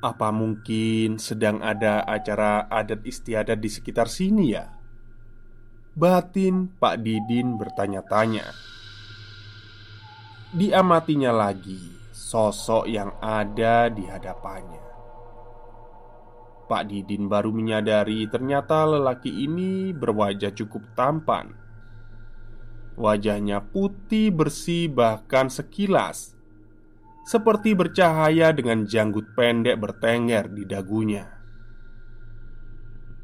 Apa 0.00 0.32
mungkin 0.32 1.20
sedang 1.20 1.60
ada 1.60 2.00
acara 2.08 2.64
adat 2.72 3.04
istiadat 3.04 3.60
di 3.60 3.68
sekitar 3.68 4.08
sini 4.08 4.56
ya? 4.56 4.79
Batin 5.90 6.70
Pak 6.78 7.02
Didin 7.02 7.58
bertanya-tanya. 7.58 8.46
Diamatinya 10.54 11.34
lagi 11.34 11.82
sosok 12.14 12.86
yang 12.86 13.10
ada 13.18 13.90
di 13.90 14.06
hadapannya. 14.06 14.86
Pak 16.70 16.86
Didin 16.86 17.26
baru 17.26 17.50
menyadari 17.50 18.22
ternyata 18.30 18.86
lelaki 18.86 19.34
ini 19.34 19.90
berwajah 19.90 20.54
cukup 20.54 20.94
tampan. 20.94 21.58
Wajahnya 22.94 23.58
putih 23.58 24.30
bersih, 24.30 24.86
bahkan 24.86 25.50
sekilas 25.50 26.38
seperti 27.26 27.74
bercahaya 27.74 28.54
dengan 28.54 28.86
janggut 28.86 29.34
pendek 29.34 29.74
bertengger 29.74 30.54
di 30.54 30.62
dagunya. 30.70 31.26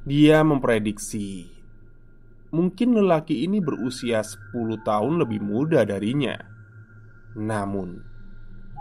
Dia 0.03 0.43
memprediksi 0.43 1.56
mungkin 2.57 2.97
lelaki 2.97 3.45
ini 3.45 3.61
berusia 3.61 4.25
10 4.25 4.81
tahun 4.81 5.21
lebih 5.21 5.45
muda 5.45 5.85
darinya. 5.85 6.41
Namun, 7.37 8.17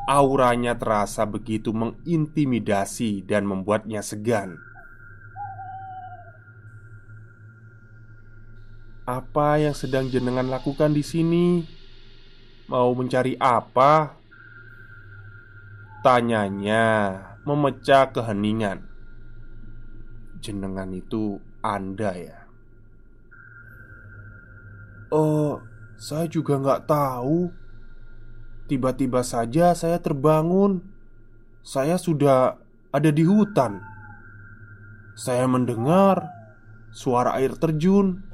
Auranya 0.05 0.77
terasa 0.77 1.25
begitu 1.25 1.73
mengintimidasi 1.73 3.25
dan 3.25 3.41
membuatnya 3.49 4.05
segan. 4.05 4.61
Apa 9.09 9.57
yang 9.57 9.73
sedang 9.73 10.05
jenengan 10.13 10.45
lakukan 10.45 10.93
di 10.93 11.01
sini? 11.01 11.65
Mau 12.69 12.93
mencari 12.93 13.33
apa? 13.41 14.13
Tanyanya 16.05 16.85
memecah 17.41 18.13
keheningan. 18.13 18.85
Jenengan 20.37 20.93
itu 20.93 21.41
Anda 21.65 22.13
ya? 22.13 22.44
Oh, 25.15 25.63
saya 25.95 26.27
juga 26.27 26.59
nggak 26.59 26.91
tahu. 26.91 27.47
Tiba-tiba 28.67 29.23
saja 29.23 29.71
saya 29.71 29.95
terbangun. 30.03 30.83
Saya 31.63 31.95
sudah 31.95 32.59
ada 32.91 33.09
di 33.15 33.23
hutan. 33.23 33.79
Saya 35.15 35.47
mendengar 35.47 36.27
suara 36.91 37.39
air 37.39 37.55
terjun, 37.55 38.27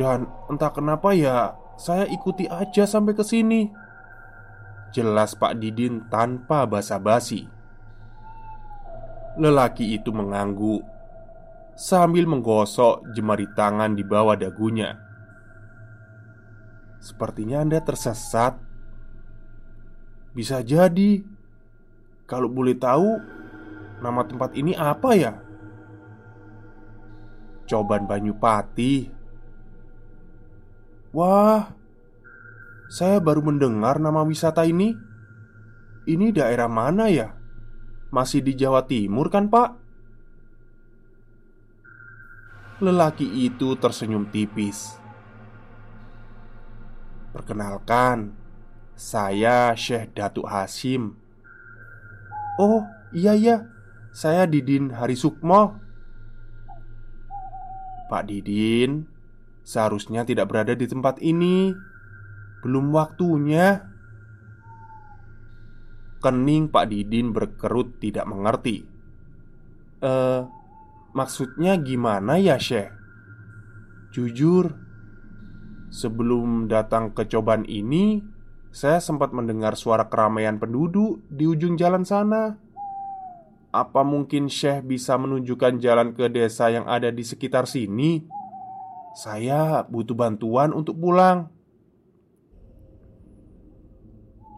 dan 0.00 0.24
entah 0.48 0.72
kenapa 0.72 1.12
ya, 1.12 1.52
saya 1.76 2.08
ikuti 2.08 2.48
aja 2.48 2.88
sampai 2.88 3.12
ke 3.12 3.20
sini. 3.20 3.68
Jelas 4.96 5.36
Pak 5.36 5.60
Didin 5.60 6.08
tanpa 6.08 6.64
basa-basi. 6.64 7.44
Lelaki 9.36 9.92
itu 9.92 10.08
mengangguk 10.08 10.80
sambil 11.76 12.24
menggosok 12.24 13.12
jemari 13.12 13.44
tangan 13.52 13.92
di 13.92 14.02
bawah 14.02 14.34
dagunya. 14.34 15.07
Sepertinya 16.98 17.62
Anda 17.62 17.78
tersesat 17.78 18.68
bisa 20.38 20.62
jadi 20.62 21.26
Kalau 22.30 22.46
boleh 22.46 22.78
tahu 22.78 23.18
Nama 23.98 24.22
tempat 24.22 24.54
ini 24.54 24.78
apa 24.78 25.10
ya? 25.18 25.34
Coban 27.66 28.06
Banyupati 28.06 29.10
Wah 31.10 31.74
Saya 32.86 33.18
baru 33.18 33.42
mendengar 33.42 33.98
nama 33.98 34.22
wisata 34.22 34.62
ini 34.62 34.94
Ini 36.06 36.30
daerah 36.30 36.70
mana 36.70 37.10
ya? 37.10 37.34
Masih 38.14 38.40
di 38.40 38.54
Jawa 38.54 38.86
Timur 38.86 39.28
kan 39.28 39.50
pak? 39.50 39.74
Lelaki 42.78 43.26
itu 43.26 43.74
tersenyum 43.74 44.30
tipis 44.30 45.07
Perkenalkan 47.32 48.32
saya 48.98 49.76
Syekh 49.78 50.16
Datuk 50.16 50.48
Hasim. 50.48 51.14
Oh 52.58 52.82
iya 53.14 53.36
iya. 53.36 53.68
Saya 54.10 54.50
Didin 54.50 54.90
Hari 54.90 55.14
Sukmo 55.14 55.78
Pak 58.08 58.24
Didin 58.26 59.06
Seharusnya 59.68 60.24
tidak 60.24 60.48
berada 60.48 60.72
di 60.72 60.88
tempat 60.88 61.20
ini. 61.20 61.76
Belum 62.64 62.88
waktunya. 62.96 63.84
Kening 66.24 66.72
Pak 66.72 66.88
Didin 66.88 67.36
berkerut 67.36 68.00
tidak 68.00 68.24
mengerti. 68.24 68.80
Eh, 70.00 70.42
maksudnya 71.12 71.76
gimana 71.76 72.40
ya 72.40 72.56
Syekh? 72.56 72.90
Jujur 74.16 74.72
Sebelum 75.88 76.68
datang 76.68 77.16
ke 77.16 77.24
cobaan 77.24 77.64
ini 77.64 78.20
saya 78.68 79.00
sempat 79.00 79.32
mendengar 79.32 79.72
suara 79.74 80.06
keramaian 80.12 80.60
penduduk 80.60 81.24
di 81.32 81.48
ujung 81.48 81.80
jalan 81.80 82.04
sana. 82.04 82.60
Apa 83.72 84.04
mungkin 84.04 84.48
Syekh 84.48 84.84
bisa 84.84 85.16
menunjukkan 85.16 85.80
jalan 85.80 86.12
ke 86.12 86.28
desa 86.28 86.68
yang 86.68 86.84
ada 86.88 87.08
di 87.08 87.24
sekitar 87.24 87.64
sini? 87.64 88.24
Saya 89.16 89.84
butuh 89.88 90.16
bantuan 90.16 90.76
untuk 90.76 91.00
pulang. 91.00 91.48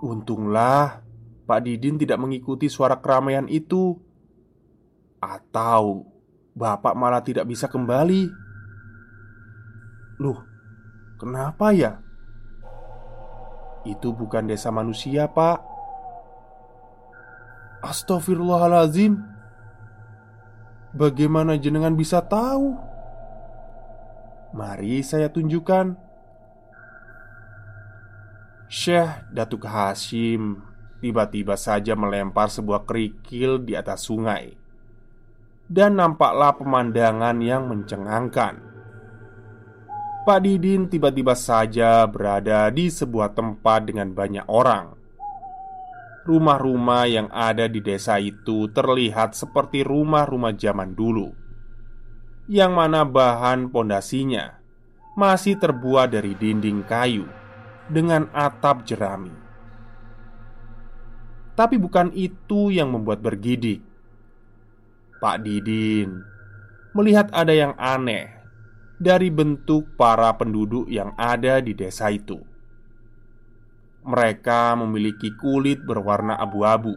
Untunglah 0.02 1.02
Pak 1.46 1.60
Didin 1.66 1.98
tidak 1.98 2.18
mengikuti 2.22 2.70
suara 2.70 2.98
keramaian 3.02 3.50
itu, 3.50 3.98
atau 5.20 6.06
Bapak 6.54 6.94
malah 6.98 7.22
tidak 7.22 7.46
bisa 7.46 7.66
kembali. 7.70 8.30
Loh, 10.20 10.49
kenapa 11.20 11.76
ya? 11.76 12.00
Itu 13.84 14.16
bukan 14.16 14.48
desa 14.48 14.72
manusia, 14.72 15.28
Pak. 15.28 15.60
Astaghfirullahalazim. 17.84 19.20
Bagaimana 20.96 21.60
jenengan 21.60 21.92
bisa 21.92 22.24
tahu? 22.24 22.76
Mari 24.56 25.04
saya 25.04 25.28
tunjukkan. 25.28 25.94
Syekh 28.70 29.26
Datuk 29.34 29.66
Hashim 29.66 30.62
tiba-tiba 31.02 31.58
saja 31.58 31.96
melempar 31.98 32.52
sebuah 32.52 32.86
kerikil 32.86 33.58
di 33.66 33.74
atas 33.74 34.06
sungai, 34.06 34.54
dan 35.66 35.98
nampaklah 35.98 36.54
pemandangan 36.54 37.40
yang 37.42 37.66
mencengangkan. 37.66 38.69
Pak 40.30 40.46
Didin 40.46 40.86
tiba-tiba 40.86 41.34
saja 41.34 42.06
berada 42.06 42.70
di 42.70 42.86
sebuah 42.86 43.34
tempat 43.34 43.90
dengan 43.90 44.14
banyak 44.14 44.46
orang. 44.46 44.94
Rumah-rumah 46.22 47.10
yang 47.10 47.26
ada 47.34 47.66
di 47.66 47.82
desa 47.82 48.14
itu 48.22 48.70
terlihat 48.70 49.34
seperti 49.34 49.82
rumah-rumah 49.82 50.54
zaman 50.54 50.94
dulu, 50.94 51.34
yang 52.46 52.78
mana 52.78 53.02
bahan 53.02 53.74
pondasinya 53.74 54.54
masih 55.18 55.58
terbuat 55.58 56.14
dari 56.14 56.38
dinding 56.38 56.86
kayu 56.86 57.26
dengan 57.90 58.30
atap 58.30 58.86
jerami. 58.86 59.34
Tapi 61.58 61.74
bukan 61.74 62.14
itu 62.14 62.70
yang 62.70 62.94
membuat 62.94 63.18
bergidik. 63.18 63.82
Pak 65.18 65.42
Didin 65.42 66.22
melihat 66.94 67.26
ada 67.34 67.50
yang 67.50 67.74
aneh 67.74 68.39
dari 69.00 69.32
bentuk 69.32 69.96
para 69.96 70.28
penduduk 70.36 70.84
yang 70.92 71.16
ada 71.16 71.64
di 71.64 71.72
desa 71.72 72.12
itu. 72.12 72.36
Mereka 74.04 74.76
memiliki 74.76 75.32
kulit 75.40 75.80
berwarna 75.80 76.36
abu-abu, 76.36 76.92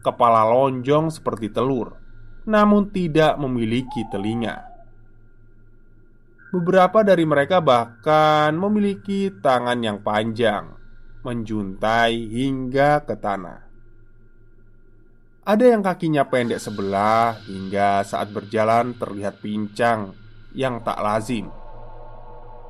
kepala 0.00 0.48
lonjong 0.48 1.12
seperti 1.12 1.52
telur, 1.52 2.00
namun 2.48 2.88
tidak 2.88 3.36
memiliki 3.36 4.08
telinga. 4.08 4.64
Beberapa 6.56 7.04
dari 7.04 7.28
mereka 7.28 7.60
bahkan 7.60 8.56
memiliki 8.56 9.28
tangan 9.28 9.76
yang 9.84 10.00
panjang, 10.00 10.72
menjuntai 11.20 12.16
hingga 12.32 13.04
ke 13.04 13.12
tanah. 13.12 13.60
Ada 15.46 15.64
yang 15.68 15.84
kakinya 15.84 16.24
pendek 16.26 16.58
sebelah 16.58 17.36
hingga 17.44 18.02
saat 18.08 18.32
berjalan 18.32 18.96
terlihat 18.96 19.38
pincang 19.44 20.25
yang 20.56 20.80
tak 20.80 20.96
lazim. 21.04 21.52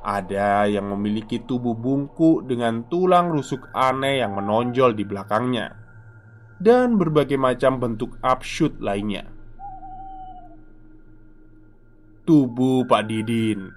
Ada 0.03 0.67
yang 0.67 0.91
memiliki 0.91 1.39
tubuh 1.43 1.73
bungkuk 1.73 2.47
dengan 2.47 2.85
tulang 2.91 3.31
rusuk 3.31 3.71
aneh 3.71 4.23
yang 4.23 4.39
menonjol 4.39 4.95
di 4.95 5.03
belakangnya 5.03 5.75
Dan 6.55 6.95
berbagai 6.95 7.35
macam 7.35 7.75
bentuk 7.81 8.15
absurd 8.23 8.79
lainnya. 8.79 9.27
Tubuh 12.23 12.87
Pak 12.87 13.03
Didin 13.07 13.67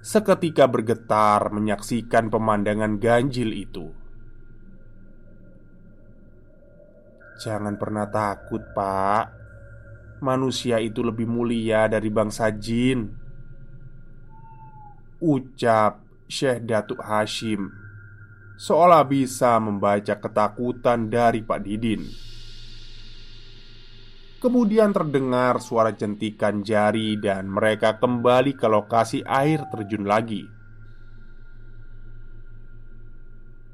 Seketika 0.00 0.64
bergetar 0.70 1.52
menyaksikan 1.52 2.32
pemandangan 2.32 2.96
ganjil 2.96 3.52
itu. 3.52 3.92
Jangan 7.38 7.78
pernah 7.78 8.10
takut 8.10 8.62
pak 8.74 9.37
Manusia 10.18 10.82
itu 10.82 11.00
lebih 11.02 11.30
mulia 11.30 11.86
dari 11.86 12.10
bangsa 12.10 12.50
jin. 12.54 13.06
Ucap 15.18 16.02
Syekh 16.30 16.62
Datuk 16.66 17.02
Hashim 17.02 17.88
Seolah 18.58 19.06
bisa 19.06 19.54
membaca 19.62 20.18
ketakutan 20.18 21.06
dari 21.06 21.46
Pak 21.46 21.62
Didin. 21.62 22.02
Kemudian 24.42 24.90
terdengar 24.90 25.62
suara 25.62 25.94
jentikan 25.94 26.66
jari 26.66 27.18
dan 27.22 27.46
mereka 27.46 28.02
kembali 28.02 28.58
ke 28.58 28.66
lokasi 28.66 29.22
air 29.22 29.62
terjun 29.70 30.02
lagi. 30.06 30.42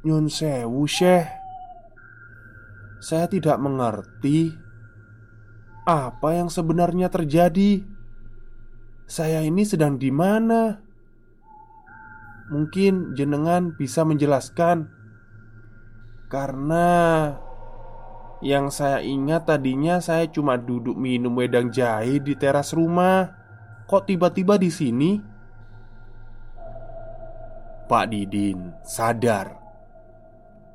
Nyun 0.05 0.28
sewu 0.28 0.84
Syekh. 0.84 1.32
Saya 3.01 3.24
tidak 3.28 3.57
mengerti 3.61 4.53
Apa 5.85 6.32
yang 6.32 6.49
sebenarnya 6.49 7.12
terjadi? 7.12 7.85
Saya 9.05 9.45
ini 9.45 9.68
sedang 9.68 10.01
di 10.01 10.09
mana? 10.09 10.80
Mungkin 12.49 13.12
jenengan 13.12 13.76
bisa 13.76 14.01
menjelaskan. 14.01 14.89
Karena 16.32 16.89
Yang 18.45 18.76
saya 18.76 19.01
ingat 19.01 19.49
tadinya 19.49 20.05
saya 20.05 20.28
cuma 20.28 20.61
duduk 20.61 21.01
minum 21.01 21.32
wedang 21.32 21.72
jahe 21.72 22.20
di 22.20 22.37
teras 22.37 22.76
rumah. 22.76 23.32
Kok 23.89 24.05
tiba-tiba 24.05 24.61
di 24.61 24.68
sini? 24.68 25.16
Pak 27.89 28.05
Didin 28.12 28.85
sadar. 28.85 29.57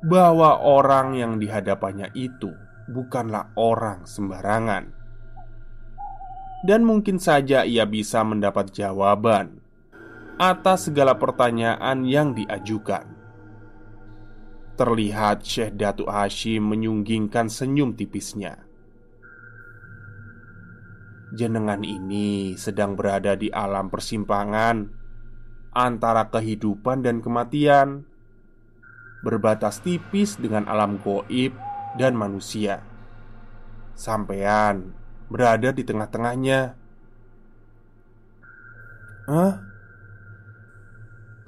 Bahwa 0.02 0.58
orang 0.66 1.14
yang 1.14 1.38
dihadapannya 1.38 2.10
itu 2.18 2.50
bukanlah 2.90 3.54
orang 3.54 4.02
sembarangan, 4.02 4.90
dan 6.60 6.84
mungkin 6.84 7.16
saja 7.16 7.64
ia 7.64 7.88
bisa 7.88 8.20
mendapat 8.20 8.72
jawaban 8.72 9.60
atas 10.40 10.88
segala 10.88 11.20
pertanyaan 11.20 12.04
yang 12.08 12.32
diajukan. 12.32 13.04
Terlihat 14.80 15.44
Syekh 15.44 15.76
Datuk 15.76 16.08
Hashim 16.08 16.64
menyunggingkan 16.64 17.52
senyum 17.52 17.92
tipisnya. 17.92 18.64
Jenengan 21.36 21.84
ini 21.84 22.56
sedang 22.56 22.96
berada 22.96 23.36
di 23.36 23.52
alam 23.52 23.92
persimpangan 23.92 24.88
antara 25.76 26.32
kehidupan 26.32 27.04
dan 27.04 27.20
kematian, 27.20 28.08
berbatas 29.20 29.84
tipis 29.84 30.40
dengan 30.40 30.64
alam 30.66 30.96
goib 31.04 31.52
dan 32.00 32.16
manusia. 32.16 32.80
Sampean 33.92 34.99
berada 35.30 35.70
di 35.70 35.86
tengah-tengahnya. 35.86 36.74
Hah? 39.30 39.70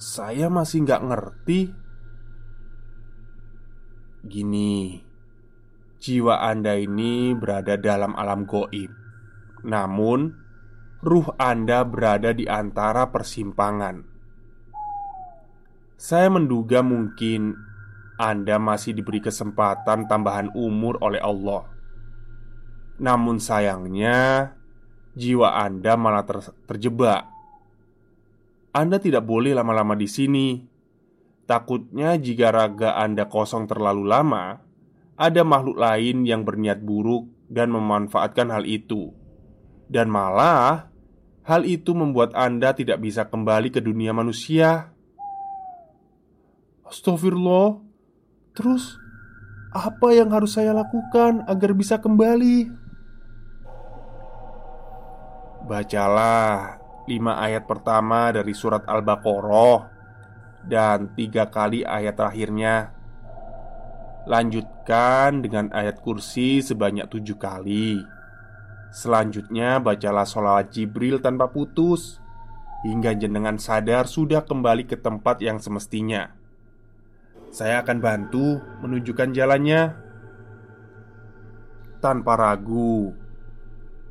Saya 0.03 0.51
masih 0.51 0.83
nggak 0.83 1.03
ngerti 1.03 1.61
Gini 4.27 4.99
Jiwa 6.03 6.43
Anda 6.43 6.75
ini 6.75 7.35
berada 7.39 7.79
dalam 7.79 8.19
alam 8.19 8.43
goib 8.43 8.91
Namun 9.63 10.35
Ruh 11.07 11.27
Anda 11.39 11.87
berada 11.87 12.35
di 12.35 12.51
antara 12.51 13.15
persimpangan 13.15 14.03
Saya 15.95 16.35
menduga 16.35 16.83
mungkin 16.83 17.55
Anda 18.19 18.59
masih 18.59 18.99
diberi 18.99 19.23
kesempatan 19.23 20.11
tambahan 20.11 20.51
umur 20.55 20.99
oleh 20.99 21.23
Allah 21.23 21.72
Namun 23.01 23.41
sayangnya 23.41 24.53
Jiwa 25.17 25.63
Anda 25.63 25.97
malah 25.97 26.25
ter 26.27 26.41
terjebak 26.67 27.33
anda 28.73 28.97
tidak 28.97 29.29
boleh 29.29 29.53
lama-lama 29.53 29.93
di 29.93 30.09
sini. 30.09 30.57
Takutnya, 31.45 32.17
jika 32.17 32.49
raga 32.49 32.97
Anda 32.97 33.29
kosong 33.29 33.69
terlalu 33.69 34.09
lama, 34.09 34.57
ada 35.21 35.45
makhluk 35.45 35.77
lain 35.77 36.25
yang 36.25 36.41
berniat 36.41 36.81
buruk 36.81 37.29
dan 37.53 37.69
memanfaatkan 37.69 38.49
hal 38.49 38.65
itu, 38.65 39.13
dan 39.93 40.09
malah 40.09 40.89
hal 41.45 41.69
itu 41.69 41.93
membuat 41.93 42.33
Anda 42.33 42.73
tidak 42.73 43.05
bisa 43.05 43.29
kembali 43.29 43.69
ke 43.69 43.85
dunia 43.85 44.17
manusia. 44.17 44.97
Astagfirullah, 46.89 47.77
terus 48.57 48.97
apa 49.69 50.17
yang 50.17 50.33
harus 50.33 50.57
saya 50.57 50.73
lakukan 50.73 51.45
agar 51.45 51.77
bisa 51.77 52.01
kembali? 52.01 52.82
Bacalah 55.73 56.77
lima 57.09 57.41
ayat 57.41 57.65
pertama 57.65 58.29
dari 58.29 58.53
surat 58.53 58.85
Al-Baqarah 58.85 59.89
dan 60.69 61.17
tiga 61.17 61.49
kali 61.49 61.81
ayat 61.81 62.13
terakhirnya. 62.13 62.93
Lanjutkan 64.29 65.41
dengan 65.41 65.73
ayat 65.73 66.05
kursi 66.05 66.61
sebanyak 66.61 67.09
tujuh 67.09 67.41
kali. 67.41 68.05
Selanjutnya, 68.93 69.81
bacalah 69.81 70.29
sholawat 70.29 70.77
Jibril 70.77 71.25
tanpa 71.25 71.49
putus 71.49 72.21
hingga 72.85 73.17
jenengan 73.17 73.57
sadar 73.57 74.05
sudah 74.05 74.45
kembali 74.45 74.85
ke 74.85 75.01
tempat 75.01 75.41
yang 75.41 75.57
semestinya. 75.57 76.37
Saya 77.49 77.81
akan 77.81 77.97
bantu 77.97 78.61
menunjukkan 78.85 79.33
jalannya 79.33 79.97
tanpa 82.05 82.37
ragu. 82.37 83.22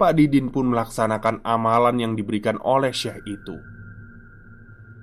Pak 0.02 0.18
Didin 0.18 0.50
pun 0.50 0.74
melaksanakan 0.74 1.46
amalan 1.46 2.02
yang 2.02 2.14
diberikan 2.18 2.58
oleh 2.66 2.90
Syekh 2.90 3.22
itu. 3.30 3.54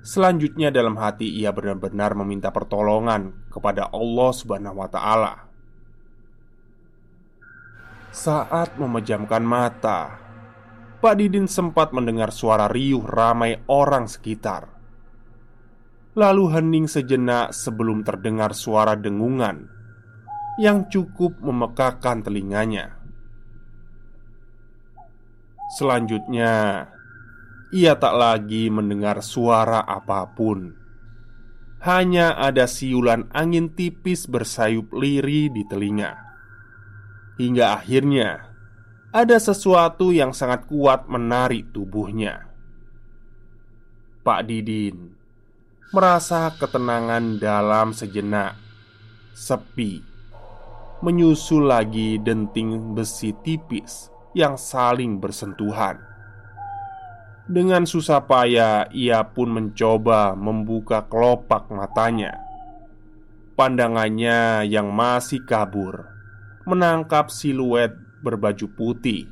Selanjutnya, 0.03 0.75
dalam 0.75 0.99
hati 0.99 1.23
ia 1.23 1.55
benar-benar 1.55 2.19
meminta 2.19 2.51
pertolongan 2.51 3.47
kepada 3.47 3.87
Allah 3.95 4.31
Subhanahu 4.35 4.75
wa 4.75 4.91
Ta'ala. 4.91 5.33
Saat 8.11 8.75
memejamkan 8.75 9.39
mata, 9.39 10.19
Pak 10.99 11.15
Didin 11.15 11.47
sempat 11.47 11.95
mendengar 11.95 12.35
suara 12.35 12.67
riuh 12.67 12.99
ramai 12.99 13.55
orang 13.71 14.03
sekitar. 14.03 14.67
Lalu 16.19 16.59
hening 16.59 16.91
sejenak 16.91 17.55
sebelum 17.55 18.03
terdengar 18.03 18.51
suara 18.51 18.99
dengungan 18.99 19.63
yang 20.59 20.91
cukup 20.91 21.39
memekakan 21.39 22.19
telinganya. 22.19 22.98
Selanjutnya, 25.69 26.89
ia 27.69 27.93
tak 28.01 28.17
lagi 28.17 28.73
mendengar 28.73 29.21
suara 29.21 29.85
apa 29.85 30.25
pun. 30.33 30.73
Hanya 31.85 32.33
ada 32.33 32.65
siulan 32.65 33.29
angin 33.29 33.77
tipis 33.77 34.25
bersayup 34.25 34.89
liri 34.97 35.53
di 35.53 35.61
telinga. 35.69 36.17
Hingga 37.37 37.65
akhirnya 37.77 38.49
ada 39.13 39.37
sesuatu 39.37 40.09
yang 40.09 40.33
sangat 40.33 40.65
kuat 40.65 41.05
menarik 41.05 41.69
tubuhnya. 41.69 42.49
Pak 44.25 44.41
Didin 44.49 45.13
merasa 45.93 46.49
ketenangan 46.57 47.37
dalam 47.37 47.93
sejenak, 47.93 48.57
sepi, 49.37 50.01
menyusul 51.05 51.69
lagi 51.69 52.17
denting 52.17 52.97
besi 52.97 53.33
tipis 53.45 54.18
yang 54.37 54.55
saling 54.55 55.17
bersentuhan. 55.17 56.09
Dengan 57.49 57.89
susah 57.89 58.29
payah, 58.29 58.85
ia 58.93 59.25
pun 59.25 59.49
mencoba 59.49 60.37
membuka 60.37 61.09
kelopak 61.09 61.73
matanya. 61.73 62.37
Pandangannya 63.57 64.69
yang 64.69 64.93
masih 64.93 65.41
kabur 65.49 66.05
menangkap 66.69 67.33
siluet 67.33 67.97
berbaju 68.21 68.69
putih 68.77 69.25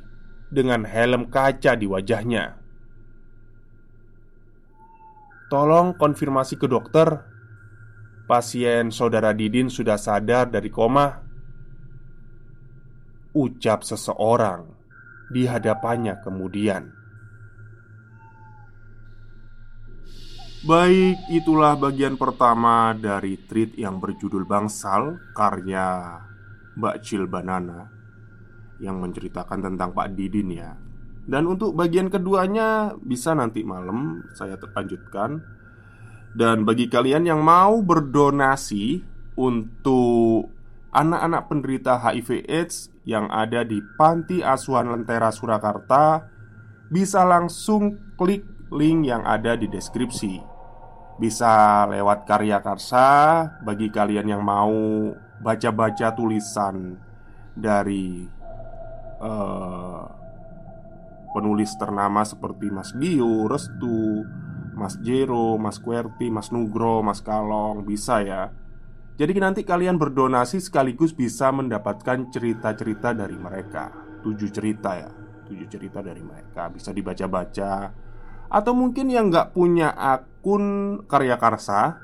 dengan 0.50 0.82
helm 0.82 1.30
kaca 1.30 1.78
di 1.78 1.86
wajahnya. 1.86 2.58
Tolong 5.46 5.94
konfirmasi 5.94 6.58
ke 6.58 6.66
dokter. 6.66 7.22
Pasien 8.26 8.92
saudara 8.92 9.32
Didin 9.32 9.70
sudah 9.70 9.96
sadar 9.96 10.50
dari 10.50 10.68
koma. 10.68 11.24
Ucap 13.32 13.86
seseorang 13.86 14.77
di 15.28 15.44
hadapannya 15.44 16.20
kemudian. 16.24 16.98
Baik, 20.58 21.22
itulah 21.30 21.78
bagian 21.78 22.18
pertama 22.18 22.90
dari 22.92 23.38
treat 23.46 23.78
yang 23.78 24.02
berjudul 24.02 24.42
Bangsal 24.42 25.16
karya 25.30 26.18
Mbak 26.74 26.96
Cil 27.06 27.30
Banana 27.30 27.86
yang 28.82 28.98
menceritakan 28.98 29.70
tentang 29.70 29.94
Pak 29.94 30.18
Didin 30.18 30.50
ya. 30.50 30.74
Dan 31.28 31.46
untuk 31.46 31.78
bagian 31.78 32.10
keduanya 32.10 32.96
bisa 32.98 33.38
nanti 33.38 33.62
malam 33.62 34.26
saya 34.34 34.58
lanjutkan. 34.58 35.38
Dan 36.34 36.66
bagi 36.66 36.90
kalian 36.90 37.28
yang 37.28 37.40
mau 37.40 37.78
berdonasi 37.78 39.02
untuk 39.38 40.50
anak-anak 40.90 41.42
penderita 41.46 42.02
HIV 42.02 42.48
AIDS 42.50 42.90
yang 43.08 43.32
ada 43.32 43.64
di 43.64 43.80
Panti 43.96 44.44
Asuhan 44.44 44.92
Lentera 44.92 45.32
Surakarta, 45.32 46.28
bisa 46.92 47.24
langsung 47.24 47.96
klik 48.20 48.44
link 48.68 49.08
yang 49.08 49.24
ada 49.24 49.56
di 49.56 49.64
deskripsi. 49.64 50.36
Bisa 51.16 51.88
lewat 51.88 52.28
karya 52.28 52.60
karsa 52.60 53.48
bagi 53.64 53.88
kalian 53.88 54.28
yang 54.28 54.44
mau 54.44 55.08
baca-baca 55.40 56.12
tulisan 56.12 57.00
dari 57.56 58.28
uh, 59.24 60.04
penulis 61.32 61.72
ternama 61.80 62.28
seperti 62.28 62.68
Mas 62.68 62.92
Dio, 62.92 63.48
Restu, 63.48 64.22
Mas 64.76 65.00
Jero, 65.00 65.56
Mas 65.56 65.80
Kuerti, 65.80 66.28
Mas 66.28 66.52
Nugro, 66.52 67.00
Mas 67.00 67.24
Kalong 67.24 67.88
bisa 67.88 68.20
ya. 68.20 68.52
Jadi 69.18 69.34
nanti 69.42 69.66
kalian 69.66 69.98
berdonasi 69.98 70.62
sekaligus 70.62 71.10
bisa 71.10 71.50
mendapatkan 71.50 72.30
cerita-cerita 72.30 73.10
dari 73.10 73.34
mereka. 73.34 73.90
Tujuh 74.22 74.46
cerita 74.54 74.94
ya. 74.94 75.10
Tujuh 75.50 75.66
cerita 75.66 75.98
dari 75.98 76.22
mereka. 76.22 76.70
Bisa 76.70 76.94
dibaca-baca. 76.94 77.90
Atau 78.46 78.78
mungkin 78.78 79.10
yang 79.10 79.26
nggak 79.26 79.58
punya 79.58 79.90
akun 79.92 81.02
Karya 81.04 81.34
Karsa 81.34 81.98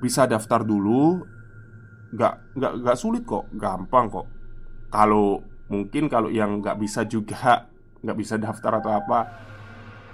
Bisa 0.00 0.24
daftar 0.24 0.64
dulu. 0.64 1.20
Nggak, 2.16 2.34
nggak, 2.56 2.72
nggak 2.80 2.96
sulit 2.96 3.28
kok. 3.28 3.44
Gampang 3.52 4.08
kok. 4.08 4.26
Kalau 4.88 5.44
mungkin 5.68 6.08
kalau 6.08 6.32
yang 6.32 6.64
nggak 6.64 6.80
bisa 6.80 7.04
juga 7.04 7.68
nggak 8.04 8.16
bisa 8.20 8.36
daftar 8.36 8.84
atau 8.84 8.92
apa 8.92 9.20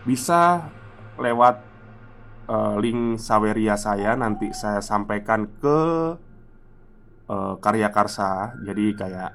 bisa 0.07 0.71
lewat 1.19 1.70
uh, 2.51 2.75
link 2.83 3.23
Saweria 3.23 3.79
saya 3.79 4.19
nanti 4.19 4.51
saya 4.51 4.83
sampaikan 4.83 5.47
ke 5.63 5.79
uh, 7.31 7.55
Karya 7.63 7.95
Karsa. 7.95 8.59
Jadi 8.67 8.99
kayak 8.99 9.31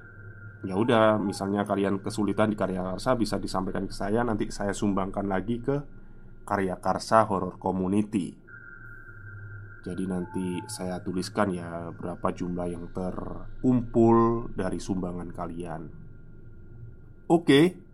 ya 0.68 0.76
udah 0.76 1.16
misalnya 1.16 1.64
kalian 1.64 2.04
kesulitan 2.04 2.52
di 2.52 2.60
Karya 2.60 2.84
Karsa 2.84 3.16
bisa 3.16 3.40
disampaikan 3.40 3.88
ke 3.88 3.96
saya. 3.96 4.28
Nanti 4.28 4.52
saya 4.52 4.76
sumbangkan 4.76 5.32
lagi 5.32 5.64
ke 5.64 5.80
Karya 6.44 6.76
Karsa 6.84 7.24
Horror 7.24 7.56
Community. 7.56 8.36
Jadi 9.86 10.04
nanti 10.10 10.60
saya 10.68 11.00
tuliskan 11.00 11.54
ya 11.54 11.94
berapa 11.94 12.34
jumlah 12.34 12.68
yang 12.68 12.92
terkumpul 12.92 14.50
dari 14.52 14.82
sumbangan 14.82 15.30
kalian. 15.30 15.82
Oke 17.30 17.86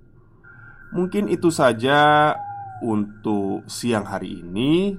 Mungkin 0.91 1.31
itu 1.31 1.47
saja 1.55 2.35
untuk 2.83 3.63
siang 3.71 4.03
hari 4.03 4.43
ini. 4.43 4.91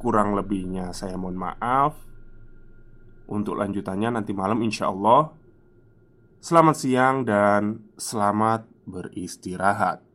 Kurang 0.00 0.32
lebihnya 0.32 0.96
saya 0.96 1.20
mohon 1.20 1.36
maaf. 1.36 1.92
Untuk 3.28 3.60
lanjutannya 3.60 4.16
nanti 4.16 4.32
malam 4.32 4.64
insya 4.64 4.88
Allah. 4.88 5.28
Selamat 6.40 6.76
siang 6.80 7.16
dan 7.28 7.92
selamat 8.00 8.64
beristirahat. 8.88 10.09